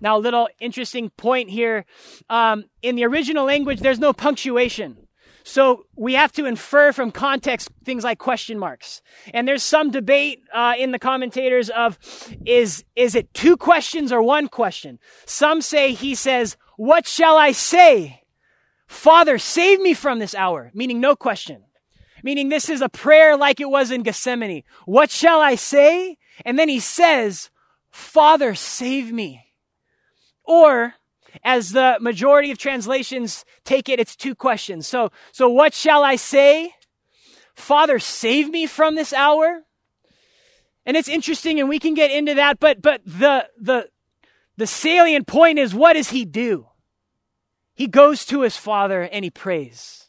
Now, 0.00 0.16
a 0.16 0.18
little 0.18 0.48
interesting 0.60 1.10
point 1.10 1.50
here. 1.50 1.84
Um, 2.28 2.64
in 2.82 2.96
the 2.96 3.04
original 3.04 3.44
language, 3.44 3.80
there's 3.80 3.98
no 3.98 4.12
punctuation. 4.12 5.04
So 5.44 5.84
we 5.94 6.14
have 6.14 6.32
to 6.32 6.46
infer 6.46 6.90
from 6.92 7.10
context 7.10 7.68
things 7.84 8.02
like 8.02 8.18
question 8.18 8.58
marks. 8.58 9.02
And 9.34 9.46
there's 9.46 9.62
some 9.62 9.90
debate 9.90 10.42
uh, 10.52 10.72
in 10.78 10.90
the 10.90 10.98
commentators 10.98 11.68
of 11.68 11.98
is 12.46 12.82
is 12.96 13.14
it 13.14 13.32
two 13.34 13.58
questions 13.58 14.10
or 14.10 14.22
one 14.22 14.48
question? 14.48 14.98
Some 15.26 15.60
say 15.60 15.92
he 15.92 16.14
says, 16.14 16.56
"What 16.78 17.06
shall 17.06 17.36
I 17.36 17.52
say? 17.52 18.22
Father, 18.86 19.36
save 19.36 19.80
me 19.80 19.92
from 19.92 20.18
this 20.18 20.34
hour," 20.34 20.70
meaning 20.72 20.98
no 20.98 21.14
question. 21.14 21.64
Meaning 22.22 22.48
this 22.48 22.70
is 22.70 22.80
a 22.80 22.88
prayer 22.88 23.36
like 23.36 23.60
it 23.60 23.68
was 23.68 23.90
in 23.90 24.02
Gethsemane. 24.02 24.64
What 24.86 25.10
shall 25.10 25.40
I 25.40 25.56
say? 25.56 26.16
And 26.46 26.58
then 26.58 26.70
he 26.70 26.80
says, 26.80 27.50
"Father, 27.90 28.54
save 28.54 29.12
me." 29.12 29.43
Or, 30.44 30.94
as 31.42 31.70
the 31.70 31.96
majority 32.00 32.50
of 32.50 32.58
translations 32.58 33.44
take 33.64 33.88
it, 33.88 33.98
it's 33.98 34.16
two 34.16 34.34
questions. 34.34 34.86
So, 34.86 35.10
so 35.32 35.48
what 35.48 35.74
shall 35.74 36.02
I 36.02 36.16
say? 36.16 36.74
Father, 37.54 37.98
save 37.98 38.50
me 38.50 38.66
from 38.66 38.94
this 38.94 39.12
hour. 39.12 39.62
And 40.86 40.96
it's 40.96 41.08
interesting, 41.08 41.60
and 41.60 41.68
we 41.68 41.78
can 41.78 41.94
get 41.94 42.10
into 42.10 42.34
that, 42.34 42.60
but, 42.60 42.82
but 42.82 43.00
the, 43.06 43.48
the, 43.58 43.88
the 44.56 44.66
salient 44.66 45.26
point 45.26 45.58
is 45.58 45.74
what 45.74 45.94
does 45.94 46.10
he 46.10 46.24
do? 46.24 46.66
he 47.74 47.88
goes 47.88 48.24
to 48.26 48.42
his 48.42 48.56
father 48.56 49.02
and 49.02 49.24
he 49.24 49.30
prays. 49.30 50.08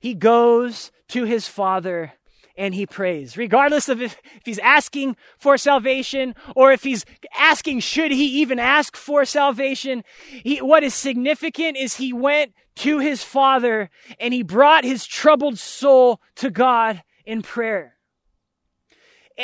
He 0.00 0.14
goes 0.14 0.90
to 1.08 1.24
his 1.24 1.46
father 1.48 2.12
and 2.58 2.74
he 2.74 2.84
prays, 2.84 3.36
regardless 3.36 3.88
of 3.88 4.02
if, 4.02 4.20
if 4.34 4.44
he's 4.44 4.58
asking 4.58 5.16
for 5.38 5.56
salvation 5.56 6.34
or 6.56 6.72
if 6.72 6.82
he's 6.82 7.06
asking, 7.38 7.80
should 7.80 8.10
he 8.10 8.40
even 8.40 8.58
ask 8.58 8.96
for 8.96 9.24
salvation. 9.24 10.02
He, 10.28 10.60
what 10.60 10.82
is 10.82 10.92
significant 10.92 11.76
is 11.76 11.96
he 11.96 12.12
went 12.12 12.52
to 12.76 12.98
his 12.98 13.22
father 13.22 13.90
and 14.18 14.34
he 14.34 14.42
brought 14.42 14.84
his 14.84 15.06
troubled 15.06 15.58
soul 15.58 16.20
to 16.34 16.50
God 16.50 17.02
in 17.24 17.42
prayer. 17.42 17.94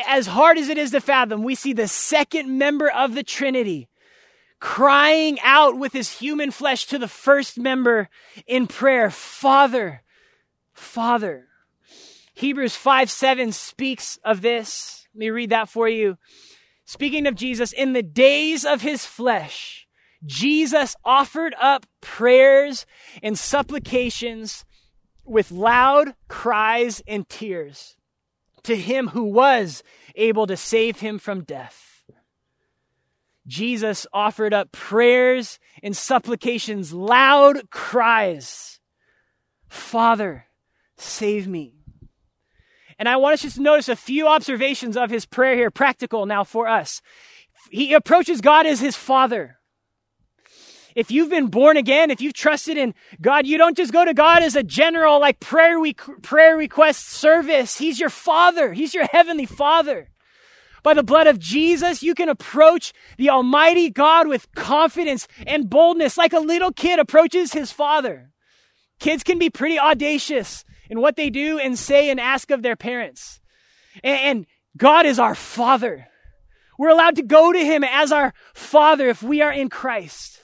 As 0.09 0.27
hard 0.27 0.59
as 0.59 0.69
it 0.69 0.77
is 0.77 0.91
to 0.91 1.01
fathom, 1.01 1.45
we 1.45 1.55
see 1.55 1.73
the 1.73 1.87
second 1.87 2.59
member 2.59 2.91
of 2.91 3.15
the 3.15 3.23
Trinity 3.23 3.89
crying 4.59 5.39
out 5.45 5.79
with 5.79 5.93
his 5.93 6.19
human 6.19 6.51
flesh 6.51 6.87
to 6.87 6.99
the 6.99 7.07
first 7.07 7.59
member 7.59 8.09
in 8.47 8.67
prayer 8.67 9.09
Father, 9.09 10.03
Father. 10.73 11.47
Hebrews 12.35 12.77
5 12.77 13.11
7 13.11 13.53
speaks 13.53 14.19
of 14.25 14.43
this. 14.43 15.07
Let 15.15 15.19
me 15.19 15.31
read 15.31 15.51
that 15.51 15.69
for 15.69 15.89
you. 15.89 16.19
Speaking 16.85 17.27
of 17.27 17.35
Jesus, 17.35 17.73
in 17.73 17.93
the 17.93 18.03
days 18.03 18.65
of 18.65 18.83
his 18.83 19.07
flesh, 19.07 19.87
Jesus 20.25 20.97
offered 21.05 21.55
up 21.61 21.87
prayers 22.01 22.87
and 23.23 23.39
supplications 23.39 24.65
with 25.25 25.51
loud 25.51 26.15
cries 26.29 27.03
and 27.07 27.29
tears 27.29 27.97
to 28.65 28.77
him 28.77 29.09
who 29.09 29.25
was 29.25 29.83
able 30.15 30.47
to 30.47 30.57
save 30.57 31.01
him 31.01 31.19
from 31.19 31.45
death. 31.45 32.03
Jesus 33.47 34.07
offered 34.13 34.55
up 34.55 34.73
prayers 34.73 35.59
and 35.83 35.97
supplications, 35.97 36.93
loud 36.93 37.71
cries 37.71 38.81
Father, 39.69 40.47
save 40.97 41.49
me. 41.49 41.84
And 42.99 43.09
I 43.09 43.17
want 43.17 43.35
us 43.35 43.43
just 43.43 43.57
to 43.57 43.63
notice 43.63 43.89
a 43.89 43.97
few 43.97 44.29
observations 44.29 44.97
of 44.97 45.11
his 45.11 45.27
prayer 45.27 45.57
here, 45.57 45.71
practical 45.71 46.27
now 46.27 46.45
for 46.45 46.69
us. 46.69 47.01
He 47.71 47.95
approaches 47.95 48.41
God 48.41 48.67
as 48.67 48.81
his 48.81 48.97
father. 48.97 49.59
If 50.95 51.11
you've 51.11 51.31
been 51.31 51.49
born 51.49 51.77
again, 51.77 52.11
if 52.11 52.21
you've 52.21 52.35
trusted 52.35 52.77
in 52.77 52.95
God, 53.21 53.47
you 53.47 53.59
don't 53.59 53.77
just 53.77 53.93
go 53.93 54.05
to 54.05 54.15
God 54.15 54.43
as 54.43 54.55
a 54.55 54.63
general, 54.63 55.21
like 55.21 55.41
prayer, 55.41 55.77
prayer 56.23 56.57
request 56.57 57.09
service. 57.09 57.79
He's 57.79 57.99
your 57.99 58.11
father. 58.11 58.73
He's 58.73 58.95
your 58.95 59.07
heavenly 59.11 59.47
father. 59.47 60.11
By 60.85 60.95
the 60.95 61.03
blood 61.03 61.27
of 61.27 61.39
Jesus, 61.39 62.03
you 62.03 62.15
can 62.15 62.29
approach 62.29 62.93
the 63.17 63.31
Almighty 63.31 63.91
God 63.91 64.29
with 64.29 64.53
confidence 64.55 65.27
and 65.47 65.69
boldness, 65.69 66.17
like 66.17 66.35
a 66.35 66.39
little 66.39 66.73
kid 66.73 67.01
approaches 67.01 67.55
his 67.55 67.73
father. 67.73 68.31
Kids 69.01 69.25
can 69.25 69.39
be 69.39 69.51
pretty 69.51 69.79
audacious 69.79 70.65
in 70.89 71.01
what 71.01 71.17
they 71.17 71.31
do 71.31 71.59
and 71.59 71.79
say 71.79 72.11
and 72.11 72.21
ask 72.21 72.51
of 72.51 72.63
their 72.63 72.77
parents. 72.77 73.41
And, 74.03 74.47
God 74.77 75.07
is 75.07 75.21
our 75.21 75.37
Father. 75.37 76.09
We're 76.79 76.89
allowed 76.89 77.17
to 77.17 77.23
go 77.23 77.53
to 77.53 77.59
Him 77.59 77.85
as 77.85 78.11
our 78.11 78.35
Father 78.55 79.09
if 79.09 79.23
we 79.23 79.41
are 79.41 79.53
in 79.53 79.69
Christ. 79.69 80.41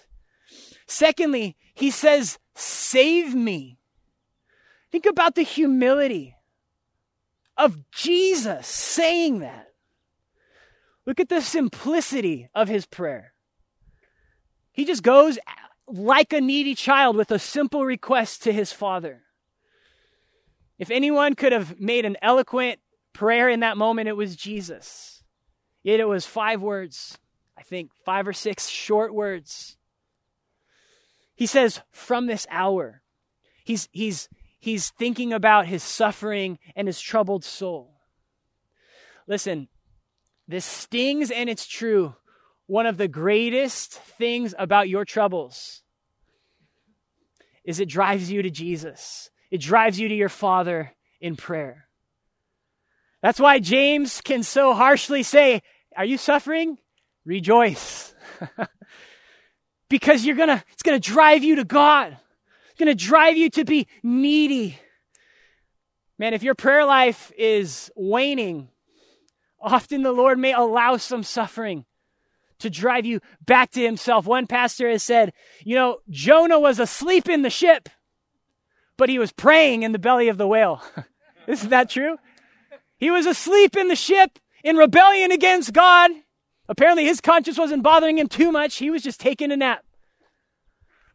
Secondly, 0.86 1.56
He 1.74 1.90
says, 1.90 2.38
Save 2.54 3.34
me. 3.34 3.78
Think 4.92 5.06
about 5.06 5.34
the 5.34 5.42
humility 5.42 6.36
of 7.56 7.90
Jesus 7.90 8.66
saying 8.66 9.40
that. 9.40 9.68
Look 11.06 11.20
at 11.20 11.28
the 11.28 11.40
simplicity 11.40 12.48
of 12.54 12.68
his 12.68 12.86
prayer. 12.86 13.34
He 14.72 14.84
just 14.84 15.02
goes 15.02 15.38
like 15.86 16.32
a 16.32 16.40
needy 16.40 16.74
child 16.74 17.16
with 17.16 17.30
a 17.30 17.38
simple 17.38 17.84
request 17.84 18.42
to 18.44 18.52
his 18.52 18.72
father. 18.72 19.22
If 20.80 20.90
anyone 20.90 21.34
could 21.34 21.52
have 21.52 21.78
made 21.78 22.06
an 22.06 22.16
eloquent 22.22 22.80
prayer 23.12 23.50
in 23.50 23.60
that 23.60 23.76
moment, 23.76 24.08
it 24.08 24.16
was 24.16 24.34
Jesus. 24.34 25.22
Yet 25.82 26.00
it 26.00 26.08
was 26.08 26.24
five 26.24 26.62
words, 26.62 27.18
I 27.56 27.62
think, 27.62 27.90
five 28.06 28.26
or 28.26 28.32
six 28.32 28.66
short 28.66 29.12
words. 29.12 29.76
He 31.34 31.44
says, 31.44 31.82
from 31.90 32.26
this 32.26 32.46
hour. 32.50 33.02
He's, 33.62 33.90
he's, 33.92 34.30
he's 34.58 34.88
thinking 34.88 35.34
about 35.34 35.66
his 35.66 35.82
suffering 35.82 36.58
and 36.74 36.88
his 36.88 36.98
troubled 36.98 37.44
soul. 37.44 38.00
Listen, 39.26 39.68
this 40.48 40.64
stings 40.64 41.30
and 41.30 41.50
it's 41.50 41.66
true. 41.66 42.14
One 42.66 42.86
of 42.86 42.96
the 42.96 43.06
greatest 43.06 43.92
things 43.92 44.54
about 44.58 44.88
your 44.88 45.04
troubles 45.04 45.82
is 47.64 47.80
it 47.80 47.88
drives 47.90 48.32
you 48.32 48.40
to 48.40 48.50
Jesus. 48.50 49.30
It 49.50 49.60
drives 49.60 49.98
you 49.98 50.08
to 50.08 50.14
your 50.14 50.28
Father 50.28 50.92
in 51.20 51.36
prayer. 51.36 51.86
That's 53.22 53.40
why 53.40 53.58
James 53.58 54.20
can 54.20 54.42
so 54.42 54.74
harshly 54.74 55.22
say, 55.22 55.62
Are 55.96 56.04
you 56.04 56.16
suffering? 56.16 56.78
Rejoice. 57.24 58.14
because 59.88 60.24
you're 60.24 60.36
gonna, 60.36 60.64
it's 60.72 60.82
gonna 60.82 61.00
drive 61.00 61.44
you 61.44 61.56
to 61.56 61.64
God. 61.64 62.16
It's 62.70 62.78
gonna 62.78 62.94
drive 62.94 63.36
you 63.36 63.50
to 63.50 63.64
be 63.64 63.86
needy. 64.02 64.78
Man, 66.18 66.32
if 66.32 66.42
your 66.42 66.54
prayer 66.54 66.84
life 66.84 67.32
is 67.36 67.90
waning, 67.96 68.68
often 69.60 70.02
the 70.02 70.12
Lord 70.12 70.38
may 70.38 70.52
allow 70.52 70.96
some 70.96 71.22
suffering 71.22 71.84
to 72.60 72.70
drive 72.70 73.04
you 73.04 73.20
back 73.44 73.70
to 73.72 73.82
Himself. 73.82 74.26
One 74.26 74.46
pastor 74.46 74.88
has 74.88 75.02
said, 75.02 75.32
you 75.64 75.74
know, 75.74 75.98
Jonah 76.08 76.60
was 76.60 76.78
asleep 76.78 77.28
in 77.28 77.42
the 77.42 77.50
ship 77.50 77.88
but 79.00 79.08
he 79.08 79.18
was 79.18 79.32
praying 79.32 79.82
in 79.82 79.92
the 79.92 79.98
belly 79.98 80.28
of 80.28 80.36
the 80.36 80.46
whale. 80.46 80.82
Isn't 81.46 81.70
that 81.70 81.88
true? 81.88 82.18
He 82.98 83.10
was 83.10 83.24
asleep 83.24 83.74
in 83.74 83.88
the 83.88 83.96
ship 83.96 84.38
in 84.62 84.76
rebellion 84.76 85.32
against 85.32 85.72
God. 85.72 86.10
Apparently, 86.68 87.06
his 87.06 87.22
conscience 87.22 87.56
wasn't 87.56 87.82
bothering 87.82 88.18
him 88.18 88.28
too 88.28 88.52
much. 88.52 88.76
He 88.76 88.90
was 88.90 89.02
just 89.02 89.18
taking 89.18 89.50
a 89.50 89.56
nap. 89.56 89.86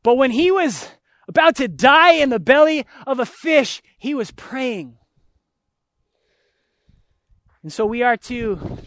But 0.01 0.15
when 0.15 0.31
he 0.31 0.49
was 0.49 0.89
about 1.27 1.57
to 1.57 1.67
die 1.67 2.13
in 2.13 2.29
the 2.29 2.39
belly 2.39 2.87
of 3.05 3.19
a 3.19 3.25
fish, 3.25 3.83
he 3.99 4.15
was 4.15 4.31
praying. 4.31 4.97
And 7.61 7.71
so 7.71 7.85
we 7.85 8.01
are 8.01 8.17
to 8.17 8.79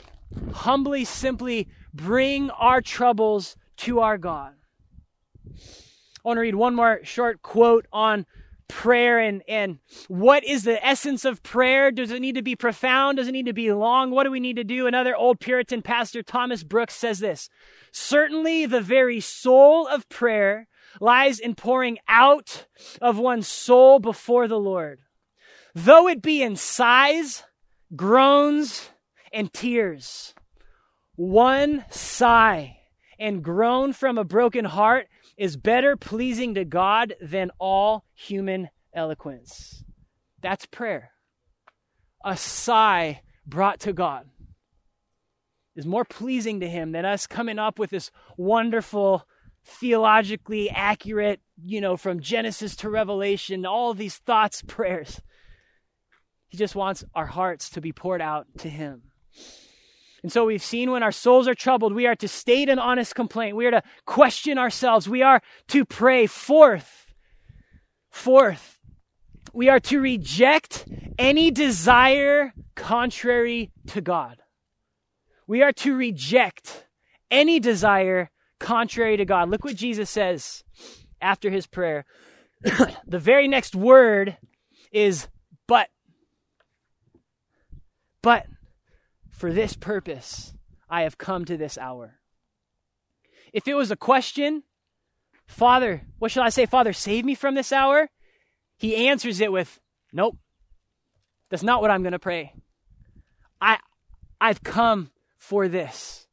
humbly, 0.52 1.04
simply 1.04 1.68
bring 1.94 2.50
our 2.50 2.82
troubles 2.82 3.56
to 3.76 4.00
our 4.00 4.18
God. 4.18 4.54
I 5.46 6.20
want 6.24 6.38
to 6.38 6.40
read 6.40 6.56
one 6.56 6.74
more 6.74 6.98
short 7.04 7.42
quote 7.42 7.87
on 7.92 8.26
prayer 8.68 9.18
and, 9.18 9.42
and 9.48 9.78
what 10.09 10.44
is 10.44 10.64
the 10.64 10.85
essence 10.87 11.24
of 11.24 11.42
prayer? 11.42 11.90
Does 11.90 12.11
it 12.11 12.20
need 12.20 12.35
to 12.37 12.42
be 12.42 12.54
profound? 12.54 13.16
Does 13.16 13.28
it 13.28 13.33
need 13.33 13.46
to 13.46 13.52
be 13.52 13.72
long? 13.72 14.11
What 14.11 14.24
do 14.24 14.31
we 14.31 14.40
need 14.40 14.57
to 14.57 14.64
do? 14.64 14.87
Another 14.87 15.16
old 15.16 15.40
Puritan 15.40 15.83
pastor, 15.83 16.22
Thomas 16.22 16.62
Brooks, 16.62 16.94
says 16.94 17.18
this 17.18 17.48
Certainly, 17.90 18.66
the 18.66 18.81
very 18.81 19.20
soul 19.20 19.87
of 19.87 20.09
prayer 20.09 20.68
lies 21.00 21.38
in 21.38 21.54
pouring 21.54 21.98
out 22.09 22.66
of 23.00 23.18
one's 23.18 23.48
soul 23.48 23.98
before 23.98 24.48
the 24.48 24.61
Lord. 24.61 25.00
Though 25.74 26.09
it 26.09 26.22
be 26.22 26.42
in 26.42 26.57
sighs, 26.57 27.44
groans, 27.94 28.90
and 29.33 29.52
tears, 29.52 30.35
one 31.16 31.85
sigh 31.90 32.78
and 33.18 33.42
groan 33.42 33.92
from 33.92 34.18
a 34.18 34.24
broken 34.24 34.64
heart 34.64 35.09
is 35.38 35.57
better 35.57 35.96
pleasing 35.96 36.55
to 36.55 36.64
God 36.64 37.14
than 37.20 37.51
all 37.59 38.05
human 38.14 38.68
eloquence. 38.92 39.85
That's 40.42 40.66
prayer. 40.66 41.12
A 42.24 42.37
sigh 42.37 43.22
brought 43.46 43.81
to 43.81 43.92
God 43.92 44.27
is 45.77 45.87
more 45.87 46.05
pleasing 46.05 46.59
to 46.61 46.68
Him 46.68 46.90
than 46.90 47.05
us 47.05 47.29
coming 47.29 47.59
up 47.59 47.79
with 47.79 47.90
this 47.90 48.11
wonderful, 48.37 49.24
theologically 49.64 50.68
accurate, 50.70 51.40
you 51.64 51.81
know, 51.81 51.96
from 51.96 52.18
Genesis 52.18 52.74
to 52.77 52.90
Revelation, 52.90 53.64
all 53.64 53.94
these 53.94 54.16
thoughts, 54.16 54.62
prayers. 54.66 55.20
He 56.48 56.57
just 56.57 56.74
wants 56.74 57.05
our 57.14 57.27
hearts 57.27 57.70
to 57.70 57.81
be 57.81 57.92
poured 57.92 58.20
out 58.20 58.46
to 58.59 58.68
Him. 58.68 59.03
And 60.22 60.33
so 60.33 60.44
we've 60.46 60.62
seen 60.62 60.90
when 60.90 61.02
our 61.02 61.12
souls 61.12 61.46
are 61.46 61.54
troubled, 61.54 61.94
we 61.94 62.07
are 62.07 62.16
to 62.16 62.28
state 62.28 62.68
an 62.68 62.78
honest 62.78 63.14
complaint. 63.14 63.57
We 63.57 63.66
are 63.66 63.70
to 63.70 63.83
question 64.04 64.59
ourselves. 64.59 65.09
We 65.09 65.22
are 65.22 65.40
to 65.68 65.85
pray. 65.85 66.26
Fourth, 66.26 67.07
fourth, 68.11 68.78
we 69.52 69.68
are 69.68 69.81
to 69.81 70.00
reject 70.00 70.87
any 71.18 71.50
desire 71.50 72.52
contrary 72.74 73.70
to 73.88 74.00
God. 74.00 74.38
We 75.46 75.62
are 75.62 75.72
to 75.72 75.96
reject 75.96 76.87
any 77.31 77.61
desire 77.61 78.31
contrary 78.59 79.16
to 79.16 79.24
God. 79.24 79.50
Look 79.50 79.64
what 79.64 79.76
Jesus 79.76 80.11
says 80.11 80.64
after 81.20 81.50
his 81.50 81.66
prayer. 81.66 82.04
the 83.07 83.18
very 83.18 83.48
next 83.48 83.74
word 83.74 84.37
is 84.92 85.28
but. 85.66 85.88
But. 88.22 88.46
For 89.38 89.53
this 89.53 89.77
purpose 89.77 90.53
I 90.90 91.03
have 91.03 91.16
come 91.16 91.44
to 91.44 91.57
this 91.57 91.79
hour. 91.79 92.18
If 93.53 93.68
it 93.68 93.74
was 93.74 93.92
a 93.92 93.96
question, 93.96 94.64
Father, 95.46 96.03
what 96.18 96.33
shall 96.33 96.42
I 96.42 96.48
say? 96.48 96.66
Father, 96.66 96.92
save 96.92 97.24
me 97.24 97.37
from 97.37 97.55
this 97.55 97.72
hour? 97.72 98.11
He 98.79 99.09
answers 99.09 99.40
it 99.40 99.53
with, 99.53 99.79
Nope. 100.12 100.37
That's 101.51 101.62
not 101.62 101.81
what 101.81 101.90
I'm 101.90 102.03
going 102.03 102.12
to 102.12 102.18
pray. 102.18 102.53
I, 103.61 103.79
I've 104.40 104.64
come 104.64 105.12
for 105.38 105.68
this. 105.68 106.27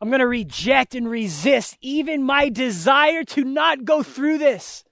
I'm 0.00 0.08
going 0.08 0.18
to 0.18 0.26
reject 0.26 0.96
and 0.96 1.08
resist 1.08 1.78
even 1.80 2.24
my 2.24 2.48
desire 2.48 3.22
to 3.22 3.44
not 3.44 3.84
go 3.84 4.02
through 4.02 4.38
this. 4.38 4.82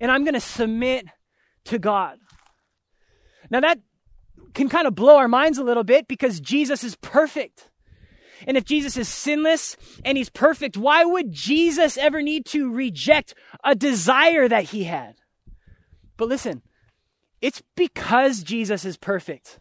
And 0.00 0.10
I'm 0.10 0.24
going 0.24 0.34
to 0.34 0.40
submit 0.40 1.06
to 1.66 1.78
God. 1.78 2.18
Now, 3.48 3.60
that 3.60 3.78
can 4.54 4.68
kind 4.68 4.86
of 4.86 4.94
blow 4.94 5.16
our 5.16 5.28
minds 5.28 5.58
a 5.58 5.64
little 5.64 5.84
bit 5.84 6.08
because 6.08 6.40
Jesus 6.40 6.84
is 6.84 6.96
perfect. 6.96 7.70
And 8.46 8.56
if 8.56 8.64
Jesus 8.64 8.96
is 8.96 9.08
sinless 9.08 9.76
and 10.04 10.16
he's 10.16 10.30
perfect, 10.30 10.76
why 10.76 11.04
would 11.04 11.30
Jesus 11.30 11.98
ever 11.98 12.22
need 12.22 12.46
to 12.46 12.72
reject 12.72 13.34
a 13.62 13.74
desire 13.74 14.48
that 14.48 14.64
he 14.64 14.84
had? 14.84 15.16
But 16.16 16.28
listen, 16.28 16.62
it's 17.40 17.62
because 17.76 18.42
Jesus 18.42 18.84
is 18.84 18.96
perfect 18.96 19.58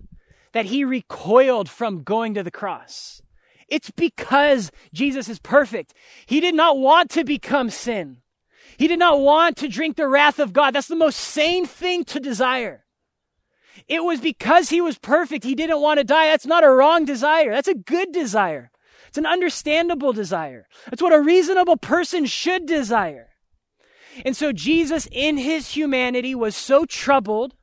that 0.54 0.66
he 0.66 0.84
recoiled 0.84 1.70
from 1.70 2.04
going 2.04 2.34
to 2.34 2.44
the 2.44 2.52
cross. 2.52 3.22
It's 3.68 3.92
because 3.92 4.72
Jesus 4.94 5.30
is 5.30 5.40
perfect. 5.40 5.94
He 6.26 6.40
did 6.40 6.56
not 6.56 6.78
want 6.78 7.12
to 7.12 7.24
become 7.24 7.70
sin. 7.70 8.18
He 8.78 8.88
did 8.88 9.00
not 9.00 9.20
want 9.20 9.58
to 9.58 9.68
drink 9.68 9.96
the 9.96 10.08
wrath 10.08 10.40
of 10.40 10.54
God. 10.54 10.72
That's 10.72 10.88
the 10.88 10.96
most 10.96 11.18
sane 11.18 11.66
thing 11.66 12.04
to 12.06 12.20
desire. 12.20 12.86
It 13.88 14.04
was 14.04 14.20
because 14.20 14.70
he 14.70 14.82
was 14.82 14.98
perfect. 14.98 15.44
He 15.44 15.56
didn't 15.56 15.82
want 15.82 16.00
to 16.00 16.04
die. 16.04 16.28
That's 16.28 16.46
not 16.46 16.64
a 16.64 16.72
wrong 16.72 17.06
desire. 17.06 17.52
That's 17.52 17.68
a 17.68 17.76
good 17.76 18.12
desire. 18.12 18.72
It's 19.08 19.18
an 19.18 19.26
understandable 19.26 20.14
desire. 20.14 20.68
That's 20.90 21.02
what 21.02 21.14
a 21.14 21.22
reasonable 21.22 21.78
person 21.78 22.26
should 22.26 22.66
desire. 22.66 23.30
And 24.26 24.36
so 24.36 24.52
Jesus, 24.52 25.08
in 25.12 25.38
his 25.38 25.72
humanity, 25.72 26.36
was 26.36 26.56
so 26.56 26.86
troubled 26.86 27.56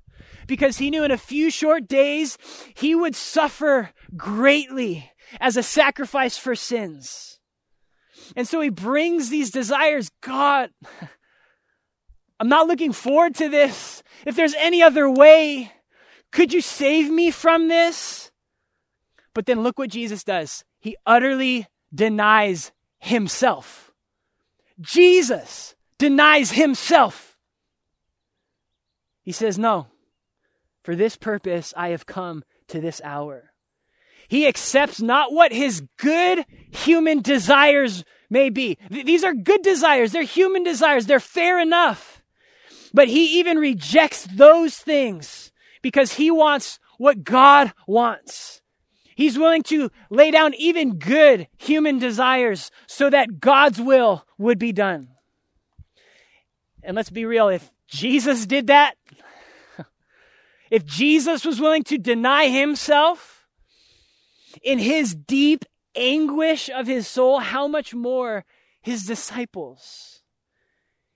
because 0.47 0.79
he 0.79 0.91
knew 0.91 1.05
in 1.05 1.11
a 1.11 1.19
few 1.19 1.51
short 1.51 1.87
days 1.87 2.39
he 2.75 2.95
would 2.95 3.15
suffer 3.15 3.91
greatly 4.17 5.11
as 5.41 5.57
a 5.57 5.63
sacrifice 5.63 6.39
for 6.39 6.55
sins. 6.55 7.39
And 8.35 8.49
so 8.49 8.61
he 8.61 8.71
brings 8.71 9.29
these 9.29 9.51
desires 9.51 10.11
God, 10.21 10.71
I'm 12.41 12.49
not 12.49 12.67
looking 12.67 12.93
forward 12.93 13.35
to 13.37 13.49
this. 13.49 14.03
If 14.27 14.37
there's 14.37 14.55
any 14.55 14.83
other 14.83 15.09
way, 15.09 15.73
could 16.37 16.53
you 16.53 16.61
save 16.61 17.11
me 17.11 17.31
from 17.31 17.69
this? 17.69 18.31
But 19.33 19.47
then 19.47 19.63
look 19.63 19.79
what 19.79 19.89
Jesus 19.89 20.23
does. 20.23 20.67
He 20.79 20.95
utterly 21.07 21.67
denies 21.95 22.73
himself. 22.99 23.91
Jesus 24.79 25.75
denies 25.97 26.51
himself. 26.51 27.39
He 29.23 29.33
says, 29.33 29.59
No, 29.59 29.87
for 30.85 30.95
this 30.95 31.17
purpose 31.17 31.73
I 31.75 31.89
have 31.89 32.05
come 32.05 32.45
to 32.69 32.83
this 32.83 33.01
hour. 33.03 33.55
He 34.29 34.47
accepts 34.47 35.01
not 35.01 35.33
what 35.33 35.53
his 35.53 35.85
good 35.97 36.45
human 36.71 37.23
desires 37.23 38.05
may 38.29 38.51
be. 38.51 38.77
Th- 38.93 39.07
these 39.07 39.25
are 39.25 39.33
good 39.33 39.63
desires. 39.63 40.13
They're 40.13 40.23
human 40.23 40.65
desires. 40.65 41.07
They're 41.07 41.19
fair 41.19 41.59
enough. 41.59 42.23
But 42.93 43.09
he 43.09 43.39
even 43.39 43.57
rejects 43.57 44.27
those 44.27 44.77
things 44.77 45.51
because 45.87 46.15
he 46.15 46.33
wants 46.33 46.81
what 46.99 47.23
God 47.23 47.73
wants. 47.87 48.61
He's 49.15 49.39
willing 49.39 49.63
to 49.69 49.89
lay 50.11 50.33
down 50.33 50.53
even 50.55 50.99
good 50.99 51.47
human 51.59 52.01
desires 52.01 52.73
so 52.89 53.09
that 53.09 53.39
God's 53.39 53.81
will 53.81 54.27
would 54.37 54.59
be 54.59 54.73
done. 54.73 55.11
And 56.83 56.97
let's 56.97 57.11
be 57.11 57.25
real, 57.25 57.49
if 57.49 57.71
Jesus 57.87 58.47
did 58.47 58.67
that, 58.67 58.97
if 60.73 60.85
Jesus 60.85 61.45
was 61.45 61.61
willing 61.61 61.85
to 61.85 61.99
deny 61.99 62.49
himself 62.49 63.47
in 64.61 64.81
his 64.81 65.15
deep 65.15 65.65
anguish 65.95 66.69
of 66.69 66.89
his 66.89 67.07
soul, 67.07 67.39
how 67.39 67.69
much 67.69 67.95
more 67.95 68.45
his 68.83 69.05
disciples? 69.05 70.21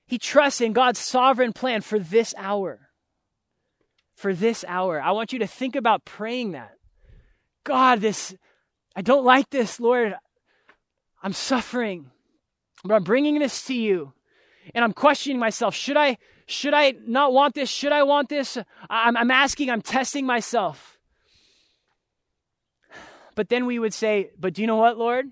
He 0.06 0.16
trusts 0.16 0.61
in 0.61 0.74
God's 0.74 1.00
sovereign 1.00 1.52
plan 1.52 1.80
for 1.80 1.98
this 1.98 2.37
hour 2.38 2.89
for 4.20 4.35
this 4.35 4.66
hour. 4.68 5.00
I 5.00 5.12
want 5.12 5.33
you 5.33 5.38
to 5.38 5.46
think 5.46 5.74
about 5.74 6.04
praying 6.04 6.52
that. 6.52 6.72
God, 7.64 8.02
this, 8.02 8.35
I 8.94 9.00
don't 9.00 9.24
like 9.24 9.48
this, 9.48 9.80
Lord. 9.80 10.14
I'm 11.22 11.33
suffering, 11.33 12.11
but 12.85 12.94
I'm 12.94 13.02
bringing 13.02 13.38
this 13.38 13.64
to 13.64 13.74
you. 13.74 14.12
And 14.74 14.85
I'm 14.85 14.92
questioning 14.92 15.38
myself. 15.38 15.74
Should 15.74 15.96
I, 15.96 16.18
should 16.44 16.74
I 16.74 16.92
not 17.06 17.33
want 17.33 17.54
this? 17.54 17.70
Should 17.70 17.92
I 17.92 18.02
want 18.02 18.28
this? 18.28 18.59
I'm, 18.90 19.16
I'm 19.16 19.30
asking, 19.30 19.70
I'm 19.70 19.80
testing 19.80 20.26
myself. 20.26 20.98
But 23.35 23.48
then 23.48 23.64
we 23.64 23.78
would 23.78 23.94
say, 23.94 24.33
but 24.38 24.52
do 24.52 24.61
you 24.61 24.66
know 24.66 24.76
what, 24.76 24.98
Lord? 24.98 25.26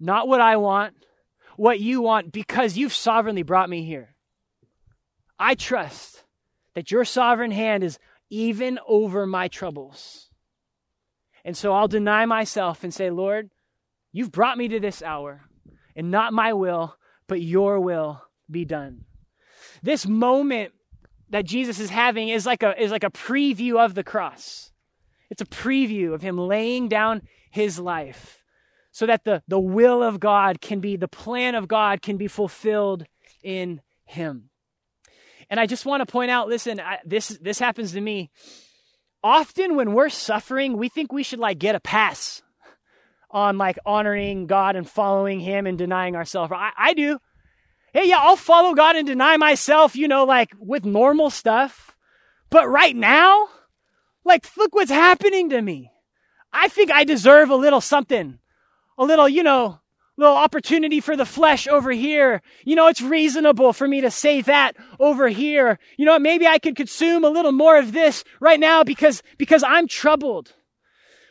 Not 0.00 0.26
what 0.26 0.40
I 0.40 0.56
want, 0.56 0.94
what 1.56 1.78
you 1.78 2.02
want, 2.02 2.32
because 2.32 2.76
you've 2.76 2.92
sovereignly 2.92 3.44
brought 3.44 3.70
me 3.70 3.84
here. 3.84 4.16
I 5.38 5.54
trust 5.54 6.23
that 6.74 6.90
your 6.90 7.04
sovereign 7.04 7.50
hand 7.50 7.84
is 7.84 7.98
even 8.30 8.78
over 8.86 9.26
my 9.26 9.48
troubles. 9.48 10.30
And 11.44 11.56
so 11.56 11.72
I'll 11.72 11.88
deny 11.88 12.26
myself 12.26 12.84
and 12.84 12.92
say, 12.92 13.10
Lord, 13.10 13.50
you've 14.12 14.32
brought 14.32 14.58
me 14.58 14.68
to 14.68 14.80
this 14.80 15.02
hour, 15.02 15.42
and 15.94 16.10
not 16.10 16.32
my 16.32 16.52
will, 16.52 16.96
but 17.28 17.40
your 17.40 17.80
will 17.80 18.22
be 18.50 18.64
done. 18.64 19.04
This 19.82 20.06
moment 20.06 20.72
that 21.30 21.44
Jesus 21.44 21.78
is 21.78 21.90
having 21.90 22.28
is 22.28 22.46
like 22.46 22.62
a, 22.62 22.80
is 22.80 22.90
like 22.90 23.04
a 23.04 23.10
preview 23.10 23.78
of 23.78 23.94
the 23.94 24.04
cross. 24.04 24.72
It's 25.30 25.42
a 25.42 25.46
preview 25.46 26.14
of 26.14 26.22
him 26.22 26.38
laying 26.38 26.88
down 26.88 27.22
his 27.50 27.78
life 27.78 28.42
so 28.92 29.06
that 29.06 29.24
the, 29.24 29.42
the 29.48 29.58
will 29.58 30.02
of 30.02 30.20
God 30.20 30.60
can 30.60 30.80
be, 30.80 30.96
the 30.96 31.08
plan 31.08 31.54
of 31.54 31.66
God 31.66 32.02
can 32.02 32.16
be 32.16 32.28
fulfilled 32.28 33.04
in 33.42 33.80
him. 34.04 34.50
And 35.50 35.60
I 35.60 35.66
just 35.66 35.86
want 35.86 36.00
to 36.00 36.10
point 36.10 36.30
out, 36.30 36.48
listen, 36.48 36.80
I, 36.80 36.98
this 37.04 37.28
this 37.40 37.58
happens 37.58 37.92
to 37.92 38.00
me. 38.00 38.30
Often 39.22 39.76
when 39.76 39.94
we're 39.94 40.10
suffering, 40.10 40.76
we 40.76 40.88
think 40.88 41.12
we 41.12 41.22
should 41.22 41.38
like 41.38 41.58
get 41.58 41.74
a 41.74 41.80
pass 41.80 42.42
on 43.30 43.58
like 43.58 43.78
honoring 43.84 44.46
God 44.46 44.76
and 44.76 44.88
following 44.88 45.40
him 45.40 45.66
and 45.66 45.76
denying 45.76 46.14
ourselves. 46.14 46.52
I, 46.54 46.70
I 46.76 46.94
do. 46.94 47.18
Hey, 47.92 48.08
yeah, 48.08 48.18
I'll 48.18 48.36
follow 48.36 48.74
God 48.74 48.96
and 48.96 49.06
deny 49.06 49.36
myself, 49.36 49.96
you 49.96 50.08
know, 50.08 50.24
like 50.24 50.50
with 50.58 50.84
normal 50.84 51.30
stuff. 51.30 51.96
But 52.50 52.68
right 52.68 52.94
now, 52.94 53.48
like 54.24 54.46
look 54.56 54.74
what's 54.74 54.90
happening 54.90 55.50
to 55.50 55.60
me. 55.60 55.90
I 56.52 56.68
think 56.68 56.90
I 56.90 57.04
deserve 57.04 57.50
a 57.50 57.56
little 57.56 57.80
something. 57.80 58.38
A 58.96 59.04
little, 59.04 59.28
you 59.28 59.42
know, 59.42 59.80
little 60.16 60.36
opportunity 60.36 61.00
for 61.00 61.16
the 61.16 61.26
flesh 61.26 61.66
over 61.66 61.90
here. 61.90 62.42
You 62.64 62.76
know, 62.76 62.86
it's 62.86 63.00
reasonable 63.00 63.72
for 63.72 63.88
me 63.88 64.00
to 64.00 64.10
say 64.10 64.40
that 64.42 64.76
over 65.00 65.28
here. 65.28 65.78
You 65.96 66.04
know, 66.04 66.18
maybe 66.18 66.46
I 66.46 66.58
could 66.58 66.76
consume 66.76 67.24
a 67.24 67.30
little 67.30 67.52
more 67.52 67.78
of 67.78 67.92
this 67.92 68.24
right 68.40 68.60
now 68.60 68.84
because, 68.84 69.22
because 69.38 69.62
I'm 69.62 69.88
troubled. 69.88 70.52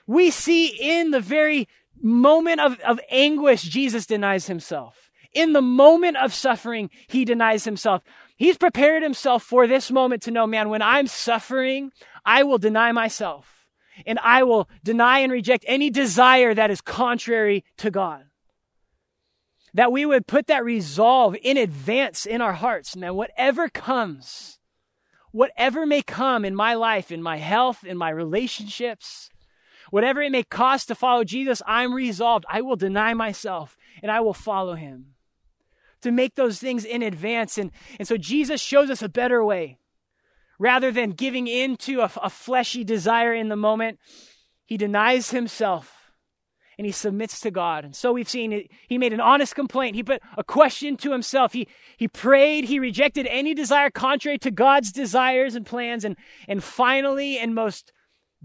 We 0.05 0.31
see 0.31 0.67
in 0.67 1.11
the 1.11 1.21
very 1.21 1.67
moment 2.01 2.59
of, 2.59 2.79
of 2.81 2.99
anguish, 3.09 3.63
Jesus 3.63 4.05
denies 4.05 4.47
himself. 4.47 5.09
In 5.33 5.53
the 5.53 5.61
moment 5.61 6.17
of 6.17 6.33
suffering, 6.33 6.89
he 7.07 7.25
denies 7.25 7.63
himself. 7.63 8.03
He's 8.35 8.57
prepared 8.57 9.01
himself 9.01 9.43
for 9.43 9.65
this 9.65 9.89
moment 9.89 10.21
to 10.23 10.31
know, 10.31 10.45
man, 10.45 10.69
when 10.69 10.81
I'm 10.81 11.07
suffering, 11.07 11.91
I 12.25 12.43
will 12.43 12.57
deny 12.57 12.91
myself 12.91 13.65
and 14.05 14.19
I 14.19 14.43
will 14.43 14.67
deny 14.83 15.19
and 15.19 15.31
reject 15.31 15.63
any 15.67 15.89
desire 15.89 16.53
that 16.53 16.69
is 16.69 16.81
contrary 16.81 17.63
to 17.77 17.89
God 17.89 18.25
that 19.73 19.91
we 19.91 20.05
would 20.05 20.27
put 20.27 20.47
that 20.47 20.63
resolve 20.63 21.35
in 21.41 21.57
advance 21.57 22.25
in 22.25 22.41
our 22.41 22.53
hearts. 22.53 22.95
Man, 22.95 23.15
whatever 23.15 23.69
comes, 23.69 24.59
whatever 25.31 25.85
may 25.85 26.01
come 26.01 26.45
in 26.45 26.55
my 26.55 26.75
life, 26.75 27.11
in 27.11 27.21
my 27.23 27.37
health, 27.37 27.83
in 27.83 27.97
my 27.97 28.09
relationships, 28.09 29.31
whatever 29.89 30.21
it 30.21 30.31
may 30.31 30.43
cost 30.43 30.87
to 30.87 30.95
follow 30.95 31.23
Jesus, 31.23 31.61
I'm 31.65 31.93
resolved. 31.93 32.45
I 32.49 32.61
will 32.61 32.75
deny 32.75 33.13
myself 33.13 33.75
and 34.01 34.11
I 34.11 34.21
will 34.21 34.33
follow 34.33 34.75
him. 34.75 35.07
To 36.01 36.11
make 36.11 36.35
those 36.35 36.59
things 36.59 36.83
in 36.83 37.01
advance. 37.01 37.57
And, 37.57 37.71
and 37.97 38.07
so 38.07 38.17
Jesus 38.17 38.59
shows 38.59 38.89
us 38.89 39.01
a 39.01 39.07
better 39.07 39.43
way. 39.43 39.77
Rather 40.59 40.91
than 40.91 41.11
giving 41.11 41.47
in 41.47 41.77
to 41.77 42.01
a, 42.01 42.11
a 42.21 42.29
fleshy 42.29 42.83
desire 42.83 43.33
in 43.33 43.47
the 43.47 43.55
moment, 43.55 43.99
he 44.65 44.77
denies 44.77 45.31
himself 45.31 46.02
and 46.77 46.85
he 46.85 46.91
submits 46.91 47.39
to 47.41 47.51
God. 47.51 47.85
And 47.85 47.95
so 47.95 48.13
we've 48.13 48.29
seen 48.29 48.51
it. 48.51 48.71
he 48.87 48.97
made 48.97 49.13
an 49.13 49.19
honest 49.19 49.55
complaint. 49.55 49.95
He 49.95 50.03
put 50.03 50.21
a 50.37 50.43
question 50.43 50.97
to 50.97 51.11
himself. 51.11 51.53
He, 51.53 51.67
he 51.97 52.07
prayed. 52.07 52.65
He 52.65 52.79
rejected 52.79 53.27
any 53.27 53.53
desire 53.53 53.89
contrary 53.89 54.37
to 54.39 54.51
God's 54.51 54.91
desires 54.91 55.55
and 55.55 55.65
plans. 55.65 56.03
And, 56.03 56.15
and 56.47 56.63
finally, 56.63 57.37
and 57.37 57.53
most 57.53 57.91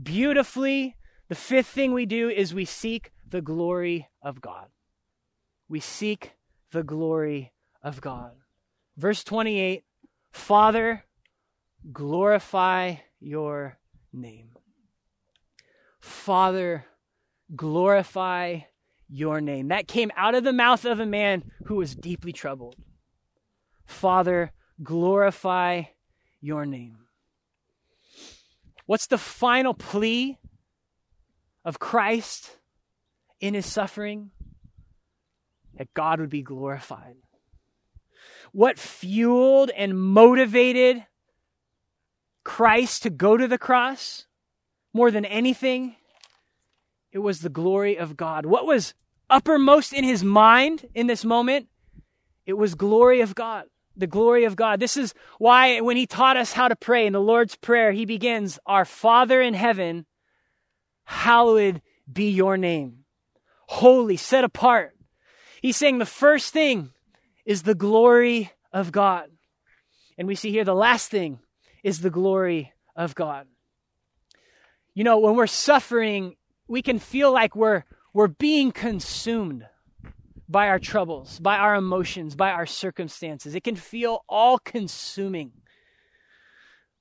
beautifully, 0.00 0.96
the 1.28 1.34
fifth 1.34 1.68
thing 1.68 1.92
we 1.92 2.06
do 2.06 2.28
is 2.28 2.54
we 2.54 2.64
seek 2.64 3.12
the 3.28 3.42
glory 3.42 4.08
of 4.22 4.40
God. 4.40 4.68
We 5.68 5.80
seek 5.80 6.32
the 6.72 6.82
glory 6.82 7.52
of 7.82 8.00
God. 8.00 8.32
Verse 8.96 9.22
28 9.24 9.84
Father, 10.32 11.04
glorify 11.92 12.96
your 13.20 13.78
name. 14.12 14.50
Father, 16.00 16.86
glorify 17.54 18.61
your 19.08 19.40
name. 19.40 19.68
That 19.68 19.88
came 19.88 20.11
out 20.16 20.34
of 20.34 20.44
the 20.44 20.52
mouth 20.52 20.84
of 20.84 21.00
a 21.00 21.06
man 21.06 21.50
who 21.64 21.76
was 21.76 21.94
deeply 21.94 22.32
troubled. 22.32 22.76
Father, 23.87 24.52
glorify 24.82 25.84
your 26.40 26.66
name. 26.66 26.98
What's 28.87 29.06
the 29.06 29.18
final 29.18 29.74
plea 29.74 30.38
of 31.64 31.78
Christ 31.78 32.56
in 33.40 33.54
his 33.54 33.66
suffering? 33.66 34.30
That 35.74 35.92
God 35.94 36.20
would 36.20 36.30
be 36.30 36.42
glorified. 36.42 37.16
What 38.52 38.78
fueled 38.78 39.70
and 39.70 40.00
motivated 40.00 41.04
Christ 42.44 43.02
to 43.02 43.11
go 43.11 43.37
to 43.37 43.46
the 43.46 43.58
cross 43.58 44.26
more 44.92 45.11
than 45.11 45.24
anything? 45.24 45.96
It 47.12 47.18
was 47.18 47.40
the 47.40 47.49
glory 47.49 47.99
of 47.99 48.16
God. 48.16 48.47
What 48.47 48.66
was 48.66 48.94
uppermost 49.31 49.92
in 49.92 50.05
his 50.05 50.23
mind 50.23 50.87
in 50.94 51.07
this 51.07 51.25
moment? 51.25 51.68
It 52.47 52.55
was 52.55 52.75
glory 52.75 53.21
of 53.21 53.35
God. 53.35 53.64
The 53.97 54.07
glory 54.07 54.44
of 54.44 54.57
God. 54.57 54.81
This 54.81 54.97
is 54.97 55.12
why 55.38 55.81
when 55.81 55.97
he 55.97 56.07
taught 56.07 56.37
us 56.37 56.53
how 56.53 56.68
to 56.68 56.77
pray 56.77 57.07
in 57.07 57.12
the 57.12 57.21
Lord's 57.21 57.57
Prayer, 57.57 57.92
he 57.92 58.05
begins, 58.05 58.59
Our 58.64 58.85
Father 58.85 59.40
in 59.42 59.55
heaven, 59.55 60.07
hallowed 61.05 61.83
be 62.11 62.31
your 62.31 62.57
name. 62.57 63.05
Holy, 63.66 64.16
set 64.16 64.44
apart. 64.44 64.97
He's 65.61 65.77
saying 65.77 65.99
the 65.99 66.07
first 66.07 66.53
thing 66.53 66.90
is 67.44 67.62
the 67.62 67.75
glory 67.75 68.53
of 68.73 68.92
God. 68.92 69.31
And 70.16 70.27
we 70.29 70.35
see 70.35 70.51
here 70.51 70.64
the 70.64 70.75
last 70.75 71.11
thing 71.11 71.40
is 71.83 72.01
the 72.01 72.11
glory 72.11 72.73
of 72.97 73.14
God. 73.14 73.47
You 74.94 75.05
know, 75.05 75.18
when 75.18 75.37
we're 75.37 75.47
suffering, 75.47 76.37
we 76.68 76.83
can 76.83 76.98
feel 76.98 77.33
like 77.33 77.57
we're, 77.57 77.85
we're 78.12 78.28
being 78.28 78.70
consumed 78.70 79.66
by 80.48 80.68
our 80.68 80.78
troubles, 80.78 81.38
by 81.40 81.57
our 81.57 81.74
emotions, 81.74 82.35
by 82.37 82.50
our 82.50 82.66
circumstances. 82.66 83.54
It 83.54 83.64
can 83.64 83.76
feel 83.76 84.24
all 84.28 84.59
consuming. 84.59 85.52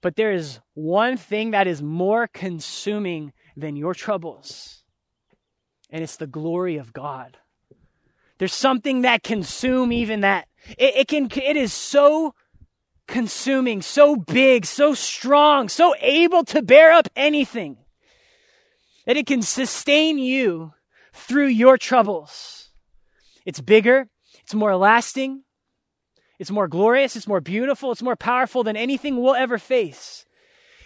But 0.01 0.15
there 0.15 0.31
is 0.31 0.59
one 0.73 1.17
thing 1.17 1.51
that 1.51 1.67
is 1.67 1.81
more 1.81 2.27
consuming 2.27 3.33
than 3.55 3.75
your 3.75 3.93
troubles, 3.93 4.83
and 5.89 6.03
it's 6.03 6.17
the 6.17 6.27
glory 6.27 6.77
of 6.77 6.93
God. 6.93 7.37
There's 8.37 8.53
something 8.53 9.01
that 9.01 9.23
consume 9.23 9.91
even 9.91 10.21
that. 10.21 10.47
It, 10.77 10.95
it 10.95 11.07
can 11.07 11.29
it 11.31 11.57
is 11.57 11.73
so 11.73 12.35
consuming, 13.07 13.81
so 13.81 14.15
big, 14.15 14.65
so 14.65 14.93
strong, 14.93 15.69
so 15.69 15.95
able 15.99 16.43
to 16.45 16.61
bear 16.61 16.91
up 16.91 17.07
anything 17.15 17.77
that 19.07 19.17
it 19.17 19.25
can 19.25 19.41
sustain 19.41 20.19
you 20.19 20.73
through 21.13 21.47
your 21.47 21.77
troubles. 21.77 22.69
It's 23.45 23.61
bigger, 23.61 24.09
it's 24.43 24.53
more 24.53 24.75
lasting, 24.75 25.43
it's 26.37 26.51
more 26.51 26.67
glorious, 26.67 27.15
it's 27.15 27.27
more 27.27 27.39
beautiful, 27.41 27.91
it's 27.91 28.03
more 28.03 28.17
powerful 28.17 28.63
than 28.63 28.75
anything 28.75 29.17
we'll 29.17 29.33
ever 29.33 29.57
face. 29.57 30.25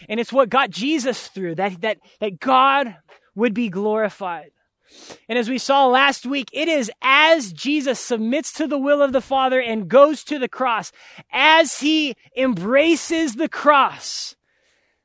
And 0.08 0.20
it's 0.20 0.32
what 0.32 0.50
got 0.50 0.70
Jesus 0.70 1.28
through, 1.28 1.56
that, 1.56 1.82
that, 1.82 1.98
that 2.20 2.40
God 2.40 2.96
would 3.36 3.56
be 3.56 3.70
glorified. 3.70 4.52
And 5.28 5.40
as 5.40 5.50
we 5.50 5.58
saw 5.58 5.88
last 5.88 6.26
week, 6.26 6.50
it 6.54 6.68
is 6.68 6.92
as 7.02 7.52
Jesus 7.52 8.00
submits 8.00 8.54
to 8.54 8.68
the 8.68 8.78
will 8.78 9.02
of 9.02 9.14
the 9.14 9.22
Father 9.22 9.60
and 9.60 9.88
goes 9.88 10.24
to 10.26 10.38
the 10.38 10.50
cross, 10.50 10.92
as 11.32 11.80
he 11.80 12.16
embraces 12.38 13.36
the 13.36 13.50
cross, 13.50 14.36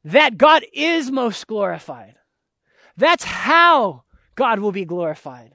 that 0.05 0.37
God 0.37 0.65
is 0.75 1.11
most 1.11 1.47
glorified. 1.47 2.17
That's 2.97 3.25
how 3.25 4.05
God 4.35 4.61
will 4.61 4.73
be 4.73 4.85
glorified 4.85 5.53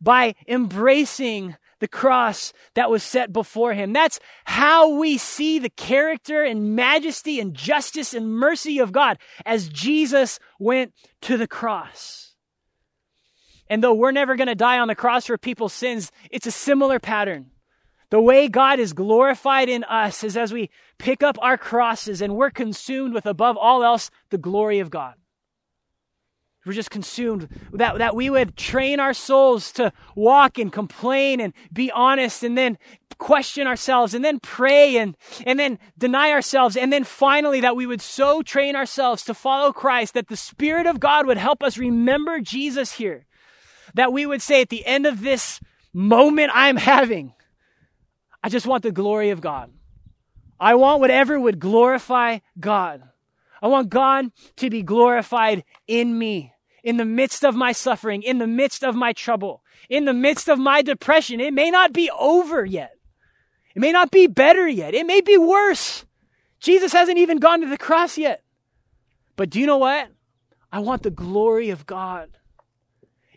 by 0.00 0.34
embracing 0.46 1.56
the 1.80 1.88
cross 1.88 2.52
that 2.74 2.90
was 2.90 3.02
set 3.02 3.32
before 3.32 3.72
him. 3.72 3.92
That's 3.92 4.20
how 4.44 4.96
we 4.96 5.18
see 5.18 5.58
the 5.58 5.70
character 5.70 6.42
and 6.42 6.74
majesty 6.74 7.38
and 7.40 7.54
justice 7.54 8.14
and 8.14 8.32
mercy 8.32 8.78
of 8.78 8.92
God 8.92 9.18
as 9.46 9.68
Jesus 9.68 10.38
went 10.58 10.92
to 11.22 11.36
the 11.36 11.46
cross. 11.46 12.34
And 13.68 13.82
though 13.82 13.94
we're 13.94 14.12
never 14.12 14.34
going 14.34 14.48
to 14.48 14.54
die 14.54 14.78
on 14.78 14.88
the 14.88 14.94
cross 14.94 15.26
for 15.26 15.38
people's 15.38 15.74
sins, 15.74 16.10
it's 16.30 16.46
a 16.46 16.52
similar 16.52 16.98
pattern. 16.98 17.50
The 18.10 18.20
way 18.20 18.48
God 18.48 18.80
is 18.80 18.94
glorified 18.94 19.68
in 19.68 19.84
us 19.84 20.24
is 20.24 20.36
as 20.36 20.52
we 20.52 20.70
pick 20.98 21.22
up 21.22 21.36
our 21.42 21.58
crosses 21.58 22.22
and 22.22 22.34
we're 22.34 22.50
consumed 22.50 23.12
with, 23.12 23.26
above 23.26 23.58
all 23.58 23.84
else, 23.84 24.10
the 24.30 24.38
glory 24.38 24.78
of 24.78 24.90
God. 24.90 25.14
We're 26.66 26.72
just 26.72 26.90
consumed 26.90 27.48
that, 27.72 27.98
that 27.98 28.14
we 28.14 28.28
would 28.28 28.56
train 28.56 29.00
our 29.00 29.14
souls 29.14 29.72
to 29.72 29.92
walk 30.14 30.58
and 30.58 30.72
complain 30.72 31.40
and 31.40 31.54
be 31.72 31.90
honest 31.90 32.42
and 32.42 32.58
then 32.58 32.78
question 33.18 33.66
ourselves 33.66 34.14
and 34.14 34.24
then 34.24 34.38
pray 34.40 34.96
and, 34.96 35.16
and 35.46 35.58
then 35.58 35.78
deny 35.96 36.30
ourselves. 36.30 36.76
And 36.76 36.92
then 36.92 37.04
finally, 37.04 37.60
that 37.60 37.76
we 37.76 37.86
would 37.86 38.00
so 38.00 38.42
train 38.42 38.76
ourselves 38.76 39.24
to 39.24 39.34
follow 39.34 39.72
Christ 39.72 40.14
that 40.14 40.28
the 40.28 40.36
Spirit 40.36 40.86
of 40.86 41.00
God 41.00 41.26
would 41.26 41.38
help 41.38 41.62
us 41.62 41.78
remember 41.78 42.40
Jesus 42.40 42.92
here. 42.92 43.26
That 43.94 44.12
we 44.12 44.26
would 44.26 44.42
say 44.42 44.60
at 44.60 44.68
the 44.68 44.84
end 44.84 45.06
of 45.06 45.22
this 45.22 45.60
moment 45.92 46.50
I'm 46.54 46.76
having, 46.76 47.32
I 48.42 48.48
just 48.48 48.66
want 48.66 48.82
the 48.82 48.92
glory 48.92 49.30
of 49.30 49.40
God. 49.40 49.72
I 50.60 50.74
want 50.74 51.00
whatever 51.00 51.38
would 51.38 51.60
glorify 51.60 52.38
God. 52.58 53.02
I 53.62 53.68
want 53.68 53.88
God 53.88 54.30
to 54.56 54.70
be 54.70 54.82
glorified 54.82 55.64
in 55.86 56.18
me 56.18 56.52
in 56.82 56.96
the 56.96 57.04
midst 57.04 57.44
of 57.44 57.54
my 57.54 57.72
suffering, 57.72 58.22
in 58.22 58.38
the 58.38 58.46
midst 58.46 58.84
of 58.84 58.94
my 58.94 59.12
trouble, 59.12 59.62
in 59.88 60.04
the 60.04 60.12
midst 60.12 60.48
of 60.48 60.58
my 60.58 60.82
depression. 60.82 61.40
It 61.40 61.52
may 61.52 61.70
not 61.70 61.92
be 61.92 62.10
over 62.10 62.64
yet. 62.64 62.92
It 63.74 63.80
may 63.80 63.92
not 63.92 64.10
be 64.10 64.26
better 64.26 64.66
yet. 64.66 64.94
It 64.94 65.06
may 65.06 65.20
be 65.20 65.36
worse. 65.36 66.04
Jesus 66.60 66.92
hasn't 66.92 67.18
even 67.18 67.38
gone 67.38 67.60
to 67.60 67.68
the 67.68 67.78
cross 67.78 68.18
yet. 68.18 68.42
But 69.36 69.50
do 69.50 69.60
you 69.60 69.66
know 69.66 69.78
what? 69.78 70.08
I 70.72 70.80
want 70.80 71.02
the 71.02 71.10
glory 71.10 71.70
of 71.70 71.86
God. 71.86 72.30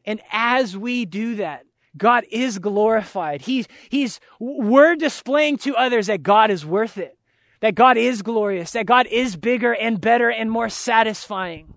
And 0.05 0.19
as 0.31 0.75
we 0.75 1.05
do 1.05 1.36
that, 1.36 1.65
God 1.97 2.25
is 2.31 2.57
glorified. 2.57 3.41
He's, 3.41 3.67
he's, 3.89 4.19
we're 4.39 4.95
displaying 4.95 5.57
to 5.60 5.75
others 5.75 6.07
that 6.07 6.23
God 6.23 6.49
is 6.49 6.65
worth 6.65 6.97
it, 6.97 7.17
that 7.62 7.76
God 7.76 7.97
is 7.97 8.21
glorious, 8.21 8.71
that 8.71 8.86
God 8.86 9.08
is 9.08 9.36
bigger 9.38 9.74
and 9.74 10.02
better 10.02 10.30
and 10.30 10.52
more 10.52 10.69
satisfying 10.69 11.76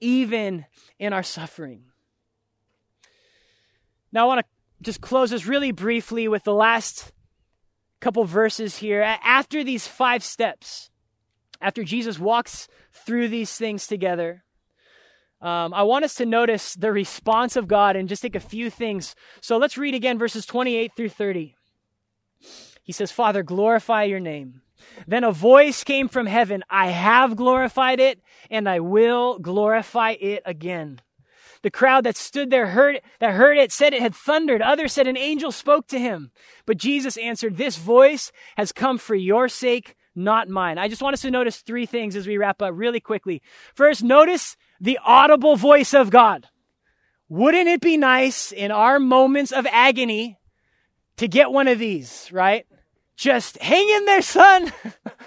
even 0.00 0.66
in 0.98 1.12
our 1.12 1.22
suffering. 1.22 1.84
Now, 4.12 4.24
I 4.24 4.26
want 4.26 4.40
to 4.40 4.46
just 4.82 5.00
close 5.00 5.30
this 5.30 5.46
really 5.46 5.72
briefly 5.72 6.28
with 6.28 6.44
the 6.44 6.54
last 6.54 7.12
couple 8.00 8.24
verses 8.24 8.76
here. 8.76 9.02
After 9.02 9.64
these 9.64 9.86
five 9.86 10.22
steps, 10.22 10.90
after 11.60 11.82
Jesus 11.82 12.18
walks 12.18 12.68
through 12.92 13.28
these 13.28 13.56
things 13.56 13.86
together, 13.86 14.44
um, 15.40 15.74
I 15.74 15.82
want 15.82 16.04
us 16.04 16.14
to 16.14 16.26
notice 16.26 16.74
the 16.74 16.92
response 16.92 17.56
of 17.56 17.68
God 17.68 17.96
and 17.96 18.08
just 18.08 18.22
take 18.22 18.36
a 18.36 18.40
few 18.40 18.70
things. 18.70 19.14
So 19.40 19.58
let's 19.58 19.76
read 19.76 19.94
again 19.94 20.18
verses 20.18 20.46
28 20.46 20.92
through 20.96 21.10
30. 21.10 21.55
He 22.86 22.92
says, 22.92 23.10
Father, 23.10 23.42
glorify 23.42 24.04
your 24.04 24.20
name. 24.20 24.62
Then 25.08 25.24
a 25.24 25.32
voice 25.32 25.82
came 25.82 26.08
from 26.08 26.26
heaven 26.26 26.62
I 26.70 26.88
have 26.88 27.34
glorified 27.34 27.98
it, 27.98 28.20
and 28.48 28.68
I 28.68 28.78
will 28.78 29.40
glorify 29.40 30.12
it 30.12 30.42
again. 30.46 31.00
The 31.62 31.70
crowd 31.72 32.04
that 32.04 32.16
stood 32.16 32.50
there 32.50 32.68
heard 32.68 33.00
that 33.18 33.34
heard 33.34 33.58
it 33.58 33.72
said 33.72 33.92
it 33.92 34.02
had 34.02 34.14
thundered. 34.14 34.62
Others 34.62 34.92
said 34.92 35.08
an 35.08 35.16
angel 35.16 35.50
spoke 35.50 35.88
to 35.88 35.98
him. 35.98 36.30
But 36.64 36.76
Jesus 36.76 37.16
answered, 37.16 37.56
This 37.56 37.76
voice 37.76 38.30
has 38.56 38.70
come 38.70 38.98
for 38.98 39.16
your 39.16 39.48
sake, 39.48 39.96
not 40.14 40.48
mine. 40.48 40.78
I 40.78 40.86
just 40.86 41.02
want 41.02 41.14
us 41.14 41.22
to 41.22 41.30
notice 41.30 41.56
three 41.56 41.84
things 41.84 42.14
as 42.14 42.28
we 42.28 42.38
wrap 42.38 42.62
up 42.62 42.70
really 42.72 43.00
quickly. 43.00 43.42
First, 43.74 44.04
notice 44.04 44.56
the 44.80 45.00
audible 45.04 45.56
voice 45.56 45.92
of 45.92 46.10
God. 46.10 46.46
Wouldn't 47.28 47.66
it 47.66 47.80
be 47.80 47.96
nice 47.96 48.52
in 48.52 48.70
our 48.70 49.00
moments 49.00 49.50
of 49.50 49.66
agony 49.72 50.38
to 51.16 51.26
get 51.26 51.50
one 51.50 51.66
of 51.66 51.80
these, 51.80 52.30
right? 52.30 52.64
Just 53.16 53.58
hang 53.58 53.88
in 53.88 54.04
there, 54.04 54.22
son. 54.22 54.72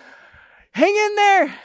hang 0.72 0.96
in 0.96 1.16
there. 1.16 1.56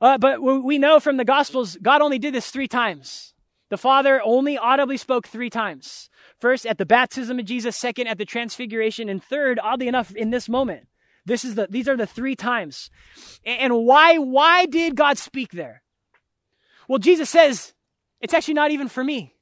Uh, 0.00 0.18
but 0.18 0.42
we 0.42 0.78
know 0.78 0.98
from 0.98 1.16
the 1.16 1.24
Gospels, 1.24 1.76
God 1.80 2.00
only 2.00 2.18
did 2.18 2.34
this 2.34 2.50
three 2.50 2.66
times. 2.66 3.34
The 3.68 3.78
Father 3.78 4.20
only 4.24 4.58
audibly 4.58 4.96
spoke 4.96 5.26
three 5.26 5.48
times. 5.48 6.10
First, 6.40 6.66
at 6.66 6.76
the 6.76 6.84
baptism 6.84 7.38
of 7.38 7.44
Jesus. 7.44 7.76
Second, 7.76 8.08
at 8.08 8.18
the 8.18 8.24
transfiguration. 8.24 9.08
And 9.08 9.22
third, 9.22 9.60
oddly 9.62 9.86
enough, 9.86 10.14
in 10.14 10.30
this 10.30 10.48
moment. 10.48 10.88
This 11.24 11.44
is 11.44 11.54
the, 11.54 11.68
these 11.70 11.88
are 11.88 11.96
the 11.96 12.06
three 12.06 12.34
times. 12.34 12.90
And 13.44 13.72
why, 13.86 14.18
why 14.18 14.66
did 14.66 14.96
God 14.96 15.18
speak 15.18 15.52
there? 15.52 15.82
Well, 16.88 16.98
Jesus 16.98 17.30
says, 17.30 17.74
it's 18.20 18.34
actually 18.34 18.54
not 18.54 18.72
even 18.72 18.88
for 18.88 19.04
me. 19.04 19.34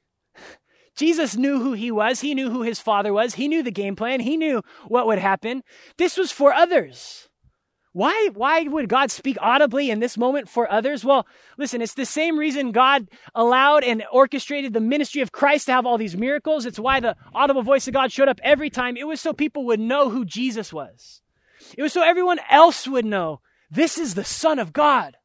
Jesus 0.95 1.35
knew 1.35 1.59
who 1.59 1.73
he 1.73 1.91
was. 1.91 2.21
He 2.21 2.35
knew 2.35 2.49
who 2.49 2.63
his 2.63 2.79
father 2.79 3.13
was. 3.13 3.35
He 3.35 3.47
knew 3.47 3.63
the 3.63 3.71
game 3.71 3.95
plan. 3.95 4.19
He 4.19 4.37
knew 4.37 4.61
what 4.87 5.07
would 5.07 5.19
happen. 5.19 5.63
This 5.97 6.17
was 6.17 6.31
for 6.31 6.53
others. 6.53 7.29
Why, 7.93 8.29
why 8.33 8.63
would 8.63 8.87
God 8.87 9.11
speak 9.11 9.37
audibly 9.41 9.89
in 9.89 9.99
this 9.99 10.17
moment 10.17 10.47
for 10.47 10.71
others? 10.71 11.03
Well, 11.03 11.27
listen, 11.57 11.81
it's 11.81 11.93
the 11.93 12.05
same 12.05 12.39
reason 12.39 12.71
God 12.71 13.09
allowed 13.35 13.83
and 13.83 14.03
orchestrated 14.13 14.71
the 14.71 14.79
ministry 14.79 15.21
of 15.21 15.33
Christ 15.33 15.65
to 15.65 15.73
have 15.73 15.85
all 15.85 15.97
these 15.97 16.15
miracles. 16.15 16.65
It's 16.65 16.79
why 16.79 17.01
the 17.01 17.17
audible 17.33 17.63
voice 17.63 17.87
of 17.87 17.93
God 17.93 18.11
showed 18.11 18.29
up 18.29 18.39
every 18.43 18.69
time. 18.69 18.95
It 18.95 19.07
was 19.07 19.19
so 19.19 19.33
people 19.33 19.65
would 19.65 19.79
know 19.79 20.09
who 20.09 20.23
Jesus 20.23 20.71
was. 20.71 21.21
It 21.77 21.83
was 21.83 21.91
so 21.91 22.01
everyone 22.01 22.39
else 22.49 22.87
would 22.87 23.05
know 23.05 23.41
this 23.69 23.97
is 23.97 24.13
the 24.13 24.23
Son 24.23 24.57
of 24.57 24.71
God. 24.71 25.17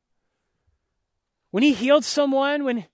When 1.52 1.62
he 1.62 1.72
healed 1.72 2.04
someone, 2.04 2.64
when, 2.64 2.86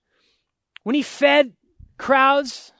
when 0.83 0.93
he 0.93 1.01
fed 1.01 1.53
crowds, 1.97 2.73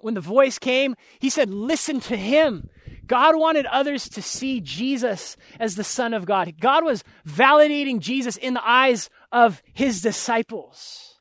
when 0.00 0.14
the 0.14 0.20
voice 0.20 0.58
came, 0.58 0.94
he 1.18 1.30
said, 1.30 1.50
Listen 1.50 2.00
to 2.00 2.16
him. 2.16 2.68
God 3.06 3.36
wanted 3.36 3.66
others 3.66 4.08
to 4.10 4.22
see 4.22 4.60
Jesus 4.60 5.36
as 5.60 5.76
the 5.76 5.84
Son 5.84 6.14
of 6.14 6.24
God. 6.24 6.54
God 6.58 6.84
was 6.84 7.04
validating 7.26 8.00
Jesus 8.00 8.36
in 8.36 8.54
the 8.54 8.66
eyes 8.66 9.10
of 9.30 9.62
his 9.74 10.00
disciples. 10.00 11.14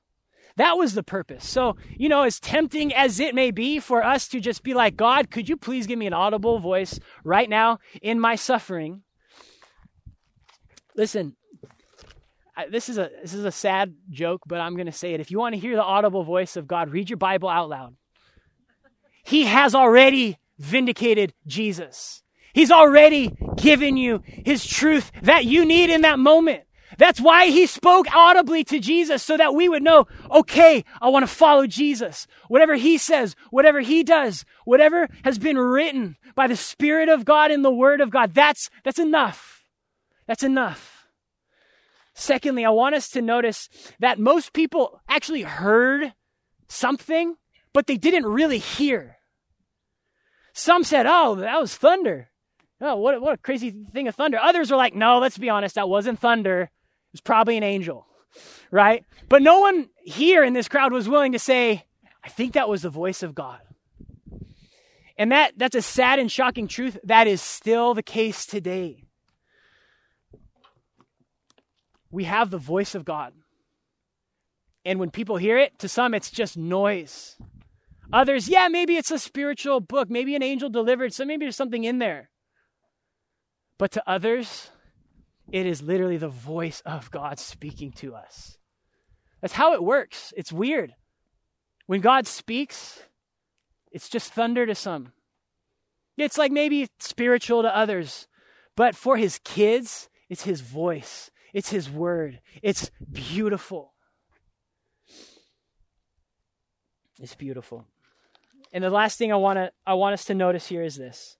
That 0.55 0.78
was 0.78 0.93
the 0.93 1.03
purpose. 1.03 1.47
So, 1.47 1.76
you 1.97 2.09
know, 2.09 2.24
as 2.24 2.39
tempting 2.39 2.93
as 2.93 3.20
it 3.20 3.34
may 3.34 3.51
be 3.51 3.80
for 3.80 4.03
us 4.03 4.28
to 4.30 4.39
just 4.39 4.64
be 4.64 4.74
like, 4.74 4.95
God, 4.95 5.32
could 5.32 5.49
you 5.49 5.57
please 5.57 5.88
give 5.88 5.97
me 5.97 6.05
an 6.07 6.14
audible 6.14 6.59
voice 6.59 6.99
right 7.24 7.49
now 7.49 7.80
in 8.01 8.20
my 8.20 8.36
suffering? 8.36 9.01
Listen, 10.95 11.36
I, 12.56 12.68
this 12.68 12.89
is 12.89 12.97
a 12.97 13.10
this 13.22 13.34
is 13.34 13.45
a 13.45 13.51
sad 13.51 13.95
joke, 14.10 14.41
but 14.45 14.60
I'm 14.60 14.76
going 14.76 14.86
to 14.86 14.91
say 14.91 15.14
it. 15.14 15.20
If 15.20 15.32
you 15.32 15.39
want 15.39 15.56
to 15.56 15.60
hear 15.60 15.76
the 15.76 15.84
audible 15.84 16.24
voice 16.24 16.56
of 16.56 16.68
God, 16.68 16.89
read 16.91 17.10
your 17.10 17.18
Bible 17.18 17.49
out 17.49 17.70
loud. 17.70 17.95
He 19.24 19.45
has 19.45 19.74
already 19.74 20.38
vindicated 20.60 21.34
Jesus. 21.47 22.22
He's 22.54 22.72
already 22.72 23.36
given 23.58 23.97
you 23.97 24.22
his 24.26 24.66
truth 24.66 25.12
that 25.24 25.45
you 25.45 25.66
need 25.66 25.89
in 25.89 26.01
that 26.01 26.20
moment. 26.20 26.64
That's 26.97 27.20
why 27.20 27.47
he 27.47 27.66
spoke 27.66 28.06
audibly 28.14 28.64
to 28.66 28.80
Jesus 28.80 29.24
so 29.24 29.36
that 29.38 29.56
we 29.56 29.68
would 29.68 29.82
know, 29.82 30.06
okay, 30.30 30.84
I 31.01 31.10
want 31.10 31.24
to 31.24 31.34
follow 31.34 31.66
Jesus. 31.66 32.28
Whatever 32.47 32.76
he 32.76 32.99
says, 32.99 33.36
whatever 33.49 33.82
he 33.82 34.04
does, 34.04 34.45
whatever 34.66 35.10
has 35.24 35.39
been 35.39 35.58
written 35.58 36.18
by 36.36 36.45
the 36.45 36.56
Spirit 36.56 37.10
of 37.10 37.26
God 37.26 37.49
in 37.49 37.64
the 37.64 37.72
Word 37.72 38.01
of 38.01 38.12
God, 38.12 38.36
that's, 38.36 38.70
that's 38.84 38.99
enough. 38.99 39.66
That's 40.28 40.43
enough. 40.43 40.93
Secondly, 42.14 42.64
I 42.64 42.70
want 42.70 42.95
us 42.95 43.09
to 43.09 43.22
notice 43.22 43.70
that 43.99 44.20
most 44.20 44.53
people 44.53 45.01
actually 45.09 45.41
heard 45.41 46.14
something, 46.68 47.36
but 47.74 47.88
they 47.88 47.97
didn't 47.97 48.26
really 48.26 48.59
hear. 48.59 49.18
Some 50.53 50.84
said, 50.84 51.05
oh, 51.07 51.36
that 51.36 51.59
was 51.59 51.76
thunder. 51.76 52.30
Oh, 52.80 52.97
what, 52.97 53.20
what 53.22 53.34
a 53.34 53.38
crazy 53.38 53.72
thing 53.72 54.07
of 54.07 54.16
thunder. 54.16 54.38
Others 54.38 54.70
were 54.70 54.78
like, 54.78 54.93
no, 54.93 55.20
let's 55.20 55.38
be 55.38 55.49
honest, 55.49 55.76
that 55.76 55.89
wasn't 55.89 56.20
thunder. 56.20 56.64
It 56.64 57.14
was 57.14 57.22
probably 57.22 57.57
an 57.57 57.64
angel, 57.64 58.05
right? 58.70 59.05
But 59.30 59.41
no 59.41 59.59
one 59.59 59.89
here 60.03 60.43
in 60.43 60.53
this 60.53 60.68
crowd 60.68 60.91
was 60.91 61.09
willing 61.09 61.32
to 61.32 61.39
say, 61.39 61.86
I 62.24 62.30
think 62.30 62.53
that 62.53 62.70
was 62.70 62.84
the 62.84 62.89
voice 62.89 63.24
of 63.24 63.34
God. 63.34 63.59
And 65.18 65.32
that, 65.32 65.53
that's 65.57 65.76
a 65.76 65.82
sad 65.82 66.20
and 66.20 66.32
shocking 66.32 66.68
truth. 66.68 66.97
That 67.03 67.28
is 67.28 67.41
still 67.41 67.93
the 67.93 68.03
case 68.03 68.45
today. 68.45 69.05
We 72.14 72.26
have 72.26 72.51
the 72.51 72.59
voice 72.59 72.93
of 72.93 73.05
God. 73.05 73.34
And 74.86 74.99
when 74.99 75.09
people 75.09 75.38
hear 75.38 75.57
it, 75.57 75.80
to 75.80 75.89
some, 75.89 76.14
it's 76.14 76.30
just 76.30 76.55
noise. 76.55 77.38
Others, 78.11 78.47
yeah, 78.47 78.68
maybe 78.68 78.97
it's 78.97 79.09
a 79.09 79.18
spiritual 79.18 79.80
book. 79.80 80.11
Maybe 80.11 80.36
an 80.36 80.43
angel 80.43 80.70
delivered. 80.70 81.11
So 81.11 81.26
maybe 81.26 81.45
there's 81.45 81.55
something 81.55 81.84
in 81.84 81.97
there. 81.97 82.30
But 83.80 83.91
to 83.93 84.03
others, 84.07 84.70
it 85.51 85.66
is 85.66 85.82
literally 85.82 86.18
the 86.18 86.28
voice 86.28 86.84
of 86.86 87.09
God 87.09 87.39
speaking 87.39 87.91
to 87.93 88.14
us. 88.14 88.59
That's 89.41 89.53
how 89.53 89.74
it 89.74 89.84
works. 89.84 90.36
It's 90.38 90.53
weird. 90.53 90.93
When 91.88 91.99
God 91.99 92.28
speaks, 92.28 93.01
it's 93.91 94.07
just 94.07 94.32
thunder 94.32 94.68
to 94.68 94.76
some. 94.76 95.14
It's 96.16 96.38
like 96.38 96.51
maybe 96.51 96.89
spiritual 96.99 97.64
to 97.64 97.76
others. 97.76 98.28
But 98.76 98.95
for 98.95 99.18
his 99.18 99.39
kids, 99.43 100.09
it's 100.30 100.43
his 100.43 100.61
voice, 100.61 101.32
it's 101.54 101.70
his 101.70 101.89
word. 101.89 102.41
It's 102.62 102.91
beautiful. 103.12 103.93
It's 107.20 107.36
beautiful. 107.36 107.86
And 108.74 108.84
the 108.84 108.89
last 108.89 109.18
thing 109.18 109.32
I 109.32 109.36
want 109.36 109.58
to 109.58 109.72
I 109.86 109.93
want 109.93 110.14
us 110.14 110.26
to 110.26 110.34
notice 110.34 110.68
here 110.68 110.84
is 110.84 110.95
this. 110.95 111.38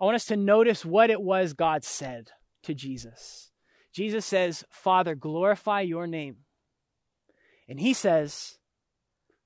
I 0.00 0.04
want 0.04 0.14
us 0.16 0.24
to 0.26 0.36
notice 0.36 0.84
what 0.84 1.10
it 1.10 1.20
was 1.20 1.52
God 1.52 1.84
said 1.84 2.30
to 2.62 2.74
Jesus. 2.74 3.50
Jesus 3.92 4.24
says, 4.24 4.64
"Father, 4.70 5.14
glorify 5.14 5.82
your 5.82 6.06
name." 6.06 6.38
And 7.68 7.78
he 7.78 7.92
says, 7.92 8.58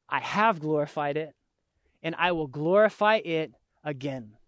"I 0.08 0.20
have 0.20 0.60
glorified 0.60 1.16
it, 1.16 1.34
and 2.02 2.14
I 2.16 2.32
will 2.32 2.46
glorify 2.46 3.16
it 3.16 3.52
again." 3.82 4.38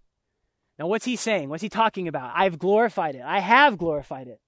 Now, 0.78 0.86
what's 0.86 1.04
he 1.04 1.16
saying? 1.16 1.50
What's 1.50 1.62
he 1.62 1.68
talking 1.68 2.08
about? 2.08 2.32
I've 2.34 2.58
glorified 2.58 3.16
it. 3.16 3.22
I 3.22 3.40
have 3.40 3.76
glorified 3.76 4.28
it. 4.28 4.40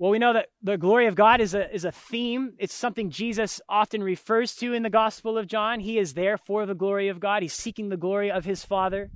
Well, 0.00 0.10
we 0.10 0.18
know 0.18 0.32
that 0.32 0.46
the 0.62 0.78
glory 0.78 1.08
of 1.08 1.14
God 1.14 1.42
is 1.42 1.52
a, 1.52 1.70
is 1.74 1.84
a 1.84 1.92
theme. 1.92 2.54
It's 2.58 2.72
something 2.72 3.10
Jesus 3.10 3.60
often 3.68 4.02
refers 4.02 4.56
to 4.56 4.72
in 4.72 4.82
the 4.82 4.88
Gospel 4.88 5.36
of 5.36 5.46
John. 5.46 5.78
He 5.78 5.98
is 5.98 6.14
there 6.14 6.38
for 6.38 6.64
the 6.64 6.74
glory 6.74 7.08
of 7.08 7.20
God, 7.20 7.42
he's 7.42 7.52
seeking 7.52 7.90
the 7.90 7.98
glory 7.98 8.30
of 8.30 8.46
his 8.46 8.64
Father. 8.64 9.10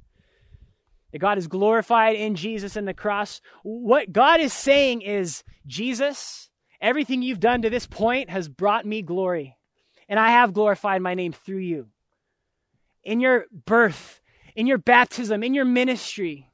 That 1.13 1.21
God 1.21 1.39
is 1.39 1.47
glorified 1.47 2.17
in 2.17 2.35
Jesus 2.35 2.77
and 2.77 2.87
the 2.87 2.93
cross. 2.93 3.41
What 3.63 4.13
God 4.13 4.43
is 4.43 4.53
saying 4.53 5.01
is, 5.01 5.43
Jesus, 5.67 6.51
everything 6.83 7.23
you've 7.23 7.41
done 7.41 7.63
to 7.63 7.71
this 7.71 7.87
point 7.87 8.29
has 8.29 8.47
brought 8.47 8.85
me 8.85 9.01
glory, 9.01 9.57
and 10.07 10.21
I 10.21 10.33
have 10.33 10.53
glorified 10.53 11.01
my 11.01 11.15
name 11.15 11.33
through 11.33 11.59
you. 11.61 11.87
In 13.03 13.21
your 13.21 13.47
birth, 13.65 14.21
in 14.55 14.67
your 14.67 14.77
baptism, 14.77 15.43
in 15.43 15.55
your 15.55 15.65
ministry, 15.65 16.51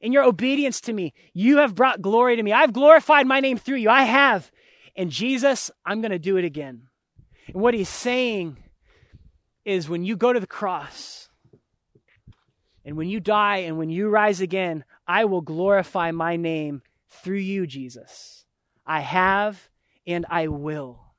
in 0.00 0.12
your 0.12 0.24
obedience 0.24 0.80
to 0.82 0.92
me, 0.92 1.12
you 1.34 1.58
have 1.58 1.74
brought 1.74 2.02
glory 2.02 2.36
to 2.36 2.42
me. 2.42 2.52
I've 2.52 2.72
glorified 2.72 3.26
my 3.26 3.40
name 3.40 3.58
through 3.58 3.76
you. 3.76 3.90
I 3.90 4.04
have. 4.04 4.50
And 4.96 5.10
Jesus, 5.10 5.70
I'm 5.84 6.00
going 6.00 6.10
to 6.10 6.18
do 6.18 6.36
it 6.36 6.44
again. 6.44 6.88
And 7.48 7.62
what 7.62 7.74
he's 7.74 7.88
saying 7.88 8.56
is 9.64 9.88
when 9.88 10.04
you 10.04 10.16
go 10.16 10.32
to 10.32 10.40
the 10.40 10.46
cross 10.46 11.28
and 12.84 12.96
when 12.96 13.08
you 13.08 13.20
die 13.20 13.58
and 13.58 13.76
when 13.78 13.90
you 13.90 14.08
rise 14.08 14.40
again, 14.40 14.84
I 15.06 15.26
will 15.26 15.42
glorify 15.42 16.10
my 16.12 16.36
name 16.36 16.82
through 17.08 17.38
you, 17.38 17.66
Jesus. 17.66 18.44
I 18.86 19.00
have 19.00 19.68
and 20.06 20.24
I 20.30 20.48
will. 20.48 21.09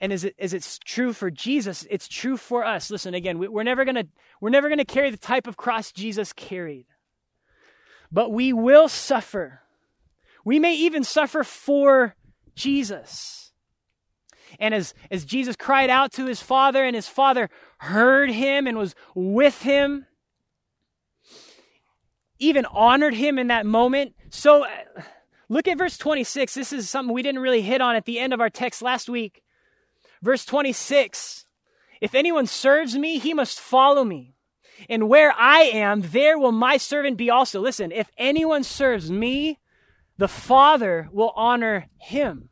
And 0.00 0.12
as, 0.12 0.24
it, 0.24 0.34
as 0.38 0.52
it's 0.52 0.78
true 0.78 1.12
for 1.12 1.30
Jesus, 1.30 1.86
it's 1.90 2.06
true 2.06 2.36
for 2.36 2.64
us. 2.64 2.90
Listen, 2.90 3.14
again, 3.14 3.38
we, 3.38 3.48
we're 3.48 3.62
never 3.62 3.84
gonna 3.84 4.04
we're 4.40 4.50
never 4.50 4.68
gonna 4.68 4.84
carry 4.84 5.10
the 5.10 5.16
type 5.16 5.46
of 5.46 5.56
cross 5.56 5.90
Jesus 5.90 6.32
carried. 6.32 6.86
But 8.12 8.30
we 8.30 8.52
will 8.52 8.88
suffer. 8.88 9.62
We 10.44 10.58
may 10.58 10.74
even 10.74 11.02
suffer 11.02 11.42
for 11.42 12.14
Jesus. 12.54 13.52
And 14.58 14.74
as, 14.74 14.94
as 15.10 15.24
Jesus 15.24 15.56
cried 15.56 15.90
out 15.90 16.12
to 16.12 16.26
his 16.26 16.40
father, 16.40 16.84
and 16.84 16.94
his 16.94 17.08
father 17.08 17.50
heard 17.78 18.30
him 18.30 18.66
and 18.66 18.78
was 18.78 18.94
with 19.14 19.62
him, 19.62 20.06
even 22.38 22.64
honored 22.66 23.14
him 23.14 23.38
in 23.38 23.48
that 23.48 23.66
moment. 23.66 24.14
So 24.30 24.64
uh, 24.64 25.02
look 25.48 25.68
at 25.68 25.78
verse 25.78 25.98
26. 25.98 26.54
This 26.54 26.72
is 26.72 26.88
something 26.88 27.12
we 27.12 27.22
didn't 27.22 27.42
really 27.42 27.62
hit 27.62 27.80
on 27.80 27.96
at 27.96 28.04
the 28.04 28.18
end 28.18 28.32
of 28.32 28.40
our 28.40 28.50
text 28.50 28.82
last 28.82 29.08
week. 29.08 29.42
Verse 30.22 30.44
26 30.44 31.46
If 32.00 32.14
anyone 32.14 32.46
serves 32.46 32.96
me, 32.96 33.18
he 33.18 33.34
must 33.34 33.60
follow 33.60 34.04
me. 34.04 34.34
And 34.88 35.08
where 35.08 35.32
I 35.32 35.62
am, 35.62 36.02
there 36.02 36.38
will 36.38 36.52
my 36.52 36.76
servant 36.76 37.16
be 37.16 37.30
also. 37.30 37.60
Listen, 37.60 37.92
if 37.92 38.10
anyone 38.18 38.62
serves 38.62 39.10
me, 39.10 39.58
the 40.18 40.28
Father 40.28 41.08
will 41.12 41.32
honor 41.34 41.86
him. 41.98 42.48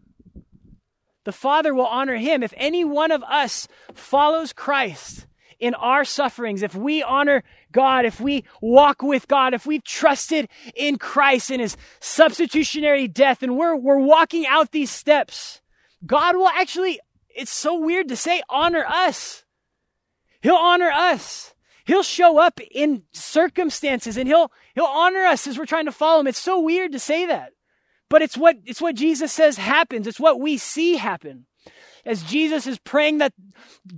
The 1.25 1.33
Father 1.33 1.75
will 1.75 1.87
honor 1.87 2.17
him. 2.17 2.43
If 2.43 2.55
any 2.57 2.85
one 2.85 3.11
of 3.11 3.23
us 3.25 3.67
follows 3.95 4.53
Christ 4.53 5.27
in 5.59 5.75
our 5.75 6.05
sufferings, 6.05 6.63
if 6.63 6.75
we 6.75 7.03
honor 7.03 7.43
God, 7.73 8.05
if 8.05 8.21
we 8.21 8.45
walk 8.61 9.03
with 9.03 9.27
God, 9.27 9.55
if 9.55 9.67
we've 9.67 9.85
trusted 9.85 10.49
in 10.75 10.99
Christ 10.99 11.51
in 11.51 11.61
his 11.61 11.77
substitutionary 12.01 13.09
death, 13.09 13.43
and 13.43 13.57
we're, 13.57 13.75
we're 13.75 13.99
walking 13.99 14.47
out 14.47 14.71
these 14.71 14.91
steps, 14.91 15.63
God 16.05 16.37
will 16.37 16.49
actually 16.49 17.01
it's 17.35 17.53
so 17.53 17.79
weird 17.79 18.09
to 18.09 18.17
say 18.17 18.43
honor 18.49 18.85
us. 18.87 19.45
He'll 20.43 20.55
honor 20.57 20.91
us. 20.91 21.55
He'll 21.87 22.03
show 22.03 22.39
up 22.39 22.61
in 22.71 23.03
circumstances 23.13 24.17
and 24.17 24.27
he'll 24.27 24.51
he'll 24.75 24.85
honor 24.85 25.25
us 25.25 25.47
as 25.47 25.59
we're 25.59 25.67
trying 25.67 25.85
to 25.87 25.93
follow 25.93 26.21
him. 26.21 26.27
It's 26.27 26.39
so 26.39 26.61
weird 26.61 26.93
to 26.93 26.99
say 26.99 27.27
that. 27.27 27.53
But 28.09 28.23
it's 28.23 28.37
what 28.37 28.57
it's 28.65 28.81
what 28.81 28.95
Jesus 28.95 29.33
says 29.33 29.59
happens. 29.59 30.07
It's 30.07 30.21
what 30.21 30.41
we 30.41 30.57
see 30.57 30.97
happen. 30.97 31.47
as 32.05 32.23
Jesus 32.23 32.67
is 32.67 32.79
praying 32.79 33.19
that 33.19 33.33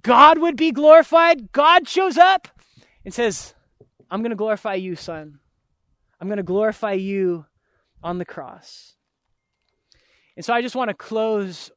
God 0.03 0.39
would 0.39 0.57
be 0.57 0.71
glorified, 0.71 1.53
God 1.53 1.89
shows 1.89 2.17
up 2.17 2.49
and 3.05 3.13
says, 3.13 3.55
I'm 4.11 4.21
going 4.21 4.31
to 4.31 4.37
glorify 4.37 4.75
you, 4.75 4.97
son. 4.97 5.41
I'm 6.21 6.29
going 6.29 6.39
to 6.39 6.43
glorify 6.43 6.93
you 6.93 7.47
on 8.03 8.19
the 8.19 8.25
cross. 8.25 8.95
And 10.37 10.45
so 10.45 10.53
I 10.53 10.63
just 10.63 10.77
want 10.77 10.91
to 10.91 10.95
close 10.95 11.71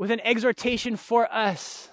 with 0.00 0.10
an 0.10 0.20
exhortation 0.20 0.96
for 0.96 1.30
us 1.30 1.90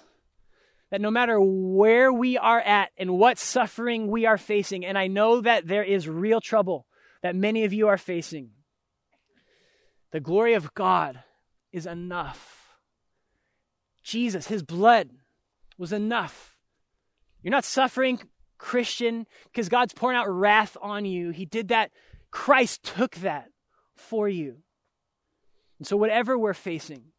that 0.90 0.98
no 0.98 1.10
matter 1.10 1.38
where 1.38 2.10
we 2.10 2.38
are 2.38 2.58
at 2.58 2.88
and 2.96 3.18
what 3.18 3.38
suffering 3.38 4.08
we 4.08 4.24
are 4.24 4.38
facing, 4.38 4.82
and 4.82 4.96
I 4.96 5.08
know 5.08 5.42
that 5.42 5.68
there 5.68 5.82
is 5.82 6.08
real 6.08 6.40
trouble 6.40 6.86
that 7.22 7.36
many 7.36 7.64
of 7.64 7.74
you 7.74 7.86
are 7.88 7.98
facing, 7.98 8.52
the 10.10 10.20
glory 10.20 10.54
of 10.54 10.72
God 10.72 11.22
is 11.70 11.84
enough. 11.84 12.78
Jesus, 14.02 14.46
his 14.46 14.62
blood 14.62 15.10
was 15.76 15.92
enough. 15.92 16.56
You're 17.42 17.50
not 17.50 17.66
suffering, 17.66 18.20
Christian, 18.56 19.26
because 19.52 19.68
God's 19.68 19.92
pouring 19.92 20.16
out 20.16 20.30
wrath 20.30 20.78
on 20.80 21.04
you. 21.04 21.28
He 21.28 21.44
did 21.44 21.68
that. 21.68 21.90
Christ 22.30 22.84
took 22.84 23.16
that 23.16 23.50
for 23.94 24.30
you. 24.30 24.62
And 25.78 25.86
so, 25.86 25.98
whatever 25.98 26.38
we're 26.38 26.54
facing, 26.54 27.12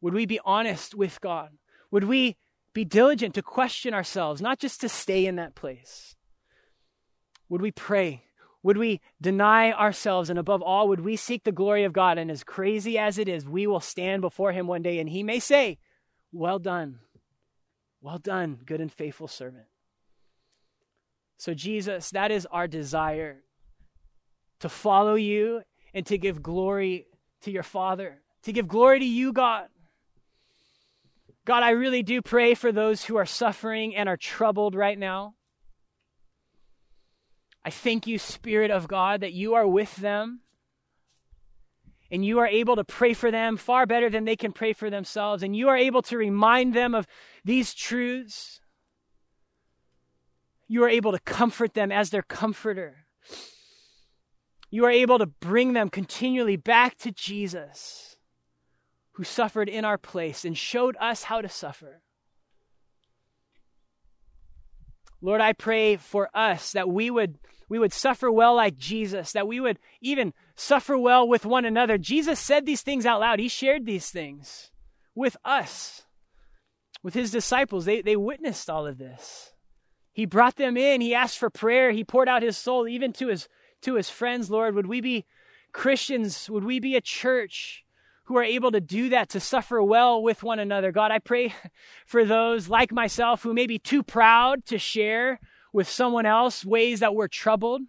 would 0.00 0.14
we 0.14 0.26
be 0.26 0.40
honest 0.44 0.94
with 0.94 1.20
God? 1.20 1.50
Would 1.90 2.04
we 2.04 2.36
be 2.72 2.84
diligent 2.84 3.34
to 3.34 3.42
question 3.42 3.94
ourselves, 3.94 4.40
not 4.40 4.58
just 4.58 4.80
to 4.80 4.88
stay 4.88 5.26
in 5.26 5.36
that 5.36 5.54
place? 5.54 6.16
Would 7.48 7.60
we 7.60 7.72
pray? 7.72 8.24
Would 8.62 8.76
we 8.76 9.00
deny 9.20 9.72
ourselves? 9.72 10.30
And 10.30 10.38
above 10.38 10.62
all, 10.62 10.88
would 10.88 11.00
we 11.00 11.16
seek 11.16 11.44
the 11.44 11.52
glory 11.52 11.84
of 11.84 11.92
God? 11.92 12.18
And 12.18 12.30
as 12.30 12.44
crazy 12.44 12.98
as 12.98 13.18
it 13.18 13.28
is, 13.28 13.46
we 13.46 13.66
will 13.66 13.80
stand 13.80 14.20
before 14.20 14.52
Him 14.52 14.66
one 14.66 14.82
day 14.82 14.98
and 14.98 15.08
He 15.08 15.22
may 15.22 15.40
say, 15.40 15.78
Well 16.32 16.58
done. 16.58 17.00
Well 18.00 18.18
done, 18.18 18.60
good 18.64 18.80
and 18.80 18.92
faithful 18.92 19.28
servant. 19.28 19.66
So, 21.38 21.54
Jesus, 21.54 22.10
that 22.10 22.30
is 22.30 22.46
our 22.46 22.68
desire 22.68 23.42
to 24.60 24.68
follow 24.68 25.14
you 25.14 25.62
and 25.92 26.06
to 26.06 26.18
give 26.18 26.42
glory 26.42 27.06
to 27.42 27.50
your 27.50 27.62
Father, 27.62 28.20
to 28.42 28.52
give 28.52 28.68
glory 28.68 29.00
to 29.00 29.04
you, 29.04 29.32
God. 29.32 29.68
God, 31.50 31.64
I 31.64 31.70
really 31.70 32.04
do 32.04 32.22
pray 32.22 32.54
for 32.54 32.70
those 32.70 33.06
who 33.06 33.16
are 33.16 33.26
suffering 33.26 33.96
and 33.96 34.08
are 34.08 34.16
troubled 34.16 34.76
right 34.76 34.96
now. 34.96 35.34
I 37.64 37.70
thank 37.70 38.06
you, 38.06 38.20
Spirit 38.20 38.70
of 38.70 38.86
God, 38.86 39.20
that 39.22 39.32
you 39.32 39.54
are 39.54 39.66
with 39.66 39.96
them 39.96 40.42
and 42.08 42.24
you 42.24 42.38
are 42.38 42.46
able 42.46 42.76
to 42.76 42.84
pray 42.84 43.14
for 43.14 43.32
them 43.32 43.56
far 43.56 43.84
better 43.84 44.08
than 44.08 44.26
they 44.26 44.36
can 44.36 44.52
pray 44.52 44.72
for 44.72 44.90
themselves, 44.90 45.42
and 45.42 45.56
you 45.56 45.68
are 45.68 45.76
able 45.76 46.02
to 46.02 46.16
remind 46.16 46.72
them 46.72 46.94
of 46.94 47.08
these 47.44 47.74
truths. 47.74 48.60
You 50.68 50.84
are 50.84 50.88
able 50.88 51.10
to 51.10 51.18
comfort 51.18 51.74
them 51.74 51.90
as 51.90 52.10
their 52.10 52.22
comforter. 52.22 53.06
You 54.70 54.84
are 54.84 54.90
able 54.92 55.18
to 55.18 55.26
bring 55.26 55.72
them 55.72 55.88
continually 55.88 56.54
back 56.54 56.96
to 56.98 57.10
Jesus, 57.10 58.09
who 59.12 59.24
suffered 59.24 59.68
in 59.68 59.84
our 59.84 59.98
place 59.98 60.44
and 60.44 60.56
showed 60.56 60.96
us 61.00 61.24
how 61.24 61.40
to 61.40 61.48
suffer. 61.48 62.02
Lord, 65.22 65.40
I 65.40 65.52
pray 65.52 65.96
for 65.96 66.30
us 66.34 66.72
that 66.72 66.88
we 66.88 67.10
would 67.10 67.38
we 67.68 67.78
would 67.78 67.92
suffer 67.92 68.32
well 68.32 68.56
like 68.56 68.76
Jesus, 68.76 69.30
that 69.32 69.46
we 69.46 69.60
would 69.60 69.78
even 70.00 70.34
suffer 70.56 70.98
well 70.98 71.26
with 71.28 71.46
one 71.46 71.64
another. 71.64 71.98
Jesus 71.98 72.40
said 72.40 72.66
these 72.66 72.82
things 72.82 73.06
out 73.06 73.20
loud. 73.20 73.38
He 73.38 73.46
shared 73.46 73.86
these 73.86 74.10
things 74.10 74.72
with 75.14 75.36
us, 75.44 76.02
with 77.00 77.14
his 77.14 77.30
disciples. 77.30 77.84
They, 77.84 78.02
they 78.02 78.16
witnessed 78.16 78.68
all 78.68 78.88
of 78.88 78.98
this. 78.98 79.52
He 80.12 80.26
brought 80.26 80.56
them 80.56 80.76
in. 80.76 81.00
He 81.00 81.14
asked 81.14 81.38
for 81.38 81.48
prayer. 81.48 81.92
He 81.92 82.02
poured 82.02 82.28
out 82.28 82.42
his 82.42 82.58
soul 82.58 82.88
even 82.88 83.12
to 83.14 83.28
his, 83.28 83.48
to 83.82 83.94
his 83.94 84.10
friends, 84.10 84.50
Lord. 84.50 84.74
Would 84.74 84.88
we 84.88 85.00
be 85.00 85.24
Christians? 85.72 86.50
Would 86.50 86.64
we 86.64 86.80
be 86.80 86.96
a 86.96 87.00
church 87.00 87.84
who 88.30 88.36
are 88.36 88.44
able 88.44 88.70
to 88.70 88.80
do 88.80 89.08
that, 89.08 89.28
to 89.28 89.40
suffer 89.40 89.82
well 89.82 90.22
with 90.22 90.44
one 90.44 90.60
another? 90.60 90.92
God, 90.92 91.10
I 91.10 91.18
pray 91.18 91.52
for 92.06 92.24
those 92.24 92.68
like 92.68 92.92
myself 92.92 93.42
who 93.42 93.52
may 93.52 93.66
be 93.66 93.80
too 93.80 94.04
proud 94.04 94.64
to 94.66 94.78
share 94.78 95.40
with 95.72 95.88
someone 95.88 96.26
else 96.26 96.64
ways 96.64 97.00
that 97.00 97.12
we're 97.12 97.26
troubled. 97.26 97.82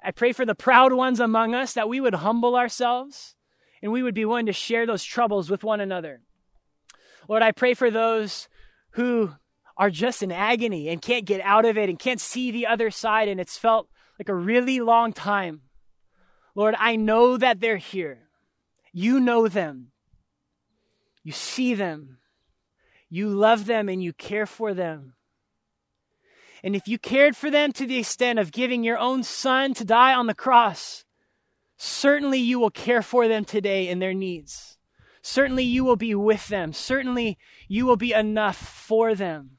I 0.00 0.12
pray 0.12 0.30
for 0.30 0.46
the 0.46 0.54
proud 0.54 0.92
ones 0.92 1.18
among 1.18 1.56
us 1.56 1.72
that 1.72 1.88
we 1.88 2.00
would 2.00 2.14
humble 2.14 2.54
ourselves 2.54 3.34
and 3.82 3.90
we 3.90 4.00
would 4.00 4.14
be 4.14 4.24
willing 4.24 4.46
to 4.46 4.52
share 4.52 4.86
those 4.86 5.02
troubles 5.02 5.50
with 5.50 5.64
one 5.64 5.80
another. 5.80 6.20
Lord, 7.28 7.42
I 7.42 7.50
pray 7.50 7.74
for 7.74 7.90
those 7.90 8.46
who 8.90 9.32
are 9.76 9.90
just 9.90 10.22
in 10.22 10.30
agony 10.30 10.88
and 10.88 11.02
can't 11.02 11.24
get 11.24 11.40
out 11.40 11.64
of 11.64 11.76
it 11.76 11.88
and 11.88 11.98
can't 11.98 12.20
see 12.20 12.52
the 12.52 12.68
other 12.68 12.92
side, 12.92 13.26
and 13.26 13.40
it's 13.40 13.58
felt 13.58 13.88
like 14.20 14.28
a 14.28 14.34
really 14.36 14.78
long 14.78 15.12
time. 15.12 15.62
Lord, 16.54 16.76
I 16.78 16.94
know 16.94 17.36
that 17.36 17.58
they're 17.58 17.76
here. 17.76 18.25
You 18.98 19.20
know 19.20 19.46
them. 19.46 19.88
You 21.22 21.30
see 21.30 21.74
them. 21.74 22.16
You 23.10 23.28
love 23.28 23.66
them 23.66 23.90
and 23.90 24.02
you 24.02 24.14
care 24.14 24.46
for 24.46 24.72
them. 24.72 25.16
And 26.64 26.74
if 26.74 26.88
you 26.88 26.98
cared 26.98 27.36
for 27.36 27.50
them 27.50 27.72
to 27.72 27.86
the 27.86 27.98
extent 27.98 28.38
of 28.38 28.52
giving 28.52 28.82
your 28.82 28.96
own 28.96 29.22
son 29.22 29.74
to 29.74 29.84
die 29.84 30.14
on 30.14 30.28
the 30.28 30.34
cross, 30.34 31.04
certainly 31.76 32.38
you 32.38 32.58
will 32.58 32.70
care 32.70 33.02
for 33.02 33.28
them 33.28 33.44
today 33.44 33.86
in 33.86 33.98
their 33.98 34.14
needs. 34.14 34.78
Certainly 35.20 35.64
you 35.64 35.84
will 35.84 35.96
be 35.96 36.14
with 36.14 36.48
them. 36.48 36.72
Certainly 36.72 37.36
you 37.68 37.84
will 37.84 37.98
be 37.98 38.14
enough 38.14 38.56
for 38.56 39.14
them. 39.14 39.58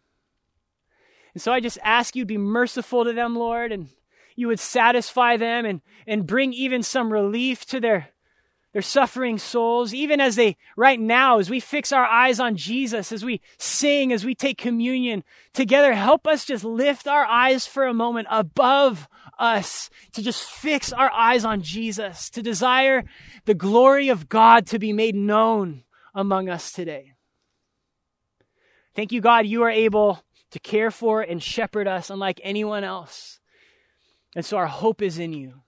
And 1.36 1.44
so 1.44 1.54
I 1.54 1.60
just 1.60 1.78
ask 1.84 2.16
you 2.16 2.24
to 2.24 2.26
be 2.26 2.40
merciful 2.40 3.06
to 3.06 3.14
them, 3.14 3.36
Lord, 3.36 3.72
and 3.72 3.90
you 4.36 4.48
would 4.48 4.60
satisfy 4.60 5.38
them 5.38 5.64
and, 5.64 5.82
and 6.08 6.26
bring 6.26 6.54
even 6.54 6.82
some 6.82 7.14
relief 7.14 7.68
to 7.68 7.80
their 7.80 8.14
their 8.78 8.84
suffering 8.84 9.40
souls, 9.40 9.92
even 9.92 10.22
as 10.22 10.36
they, 10.36 10.56
right 10.76 11.00
now, 11.00 11.40
as 11.40 11.50
we 11.50 11.60
fix 11.60 11.92
our 11.92 12.06
eyes 12.06 12.40
on 12.40 12.56
Jesus, 12.56 13.12
as 13.12 13.26
we 13.26 13.42
sing, 13.58 14.14
as 14.14 14.24
we 14.24 14.36
take 14.36 14.60
communion 14.60 15.24
together, 15.52 15.96
help 15.96 16.28
us 16.28 16.46
just 16.46 16.64
lift 16.64 17.08
our 17.08 17.26
eyes 17.26 17.66
for 17.66 17.88
a 17.88 17.94
moment 17.94 18.28
above 18.30 19.10
us, 19.40 19.90
to 20.14 20.22
just 20.22 20.44
fix 20.44 20.94
our 20.94 21.12
eyes 21.12 21.44
on 21.44 21.64
Jesus, 21.64 22.30
to 22.30 22.44
desire 22.44 23.04
the 23.46 23.56
glory 23.56 24.10
of 24.10 24.30
God 24.30 24.68
to 24.68 24.78
be 24.78 24.94
made 24.94 25.16
known 25.16 25.84
among 26.14 26.48
us 26.48 26.72
today. 26.72 27.14
Thank 28.94 29.12
you, 29.12 29.22
God, 29.22 29.48
you 29.48 29.64
are 29.64 29.72
able 29.72 30.24
to 30.52 30.60
care 30.60 30.92
for 30.92 31.24
and 31.24 31.42
shepherd 31.42 31.88
us 31.88 32.12
unlike 32.12 32.40
anyone 32.44 32.84
else. 32.84 33.40
And 34.36 34.46
so 34.46 34.56
our 34.58 34.68
hope 34.68 35.02
is 35.02 35.18
in 35.18 35.34
you. 35.34 35.64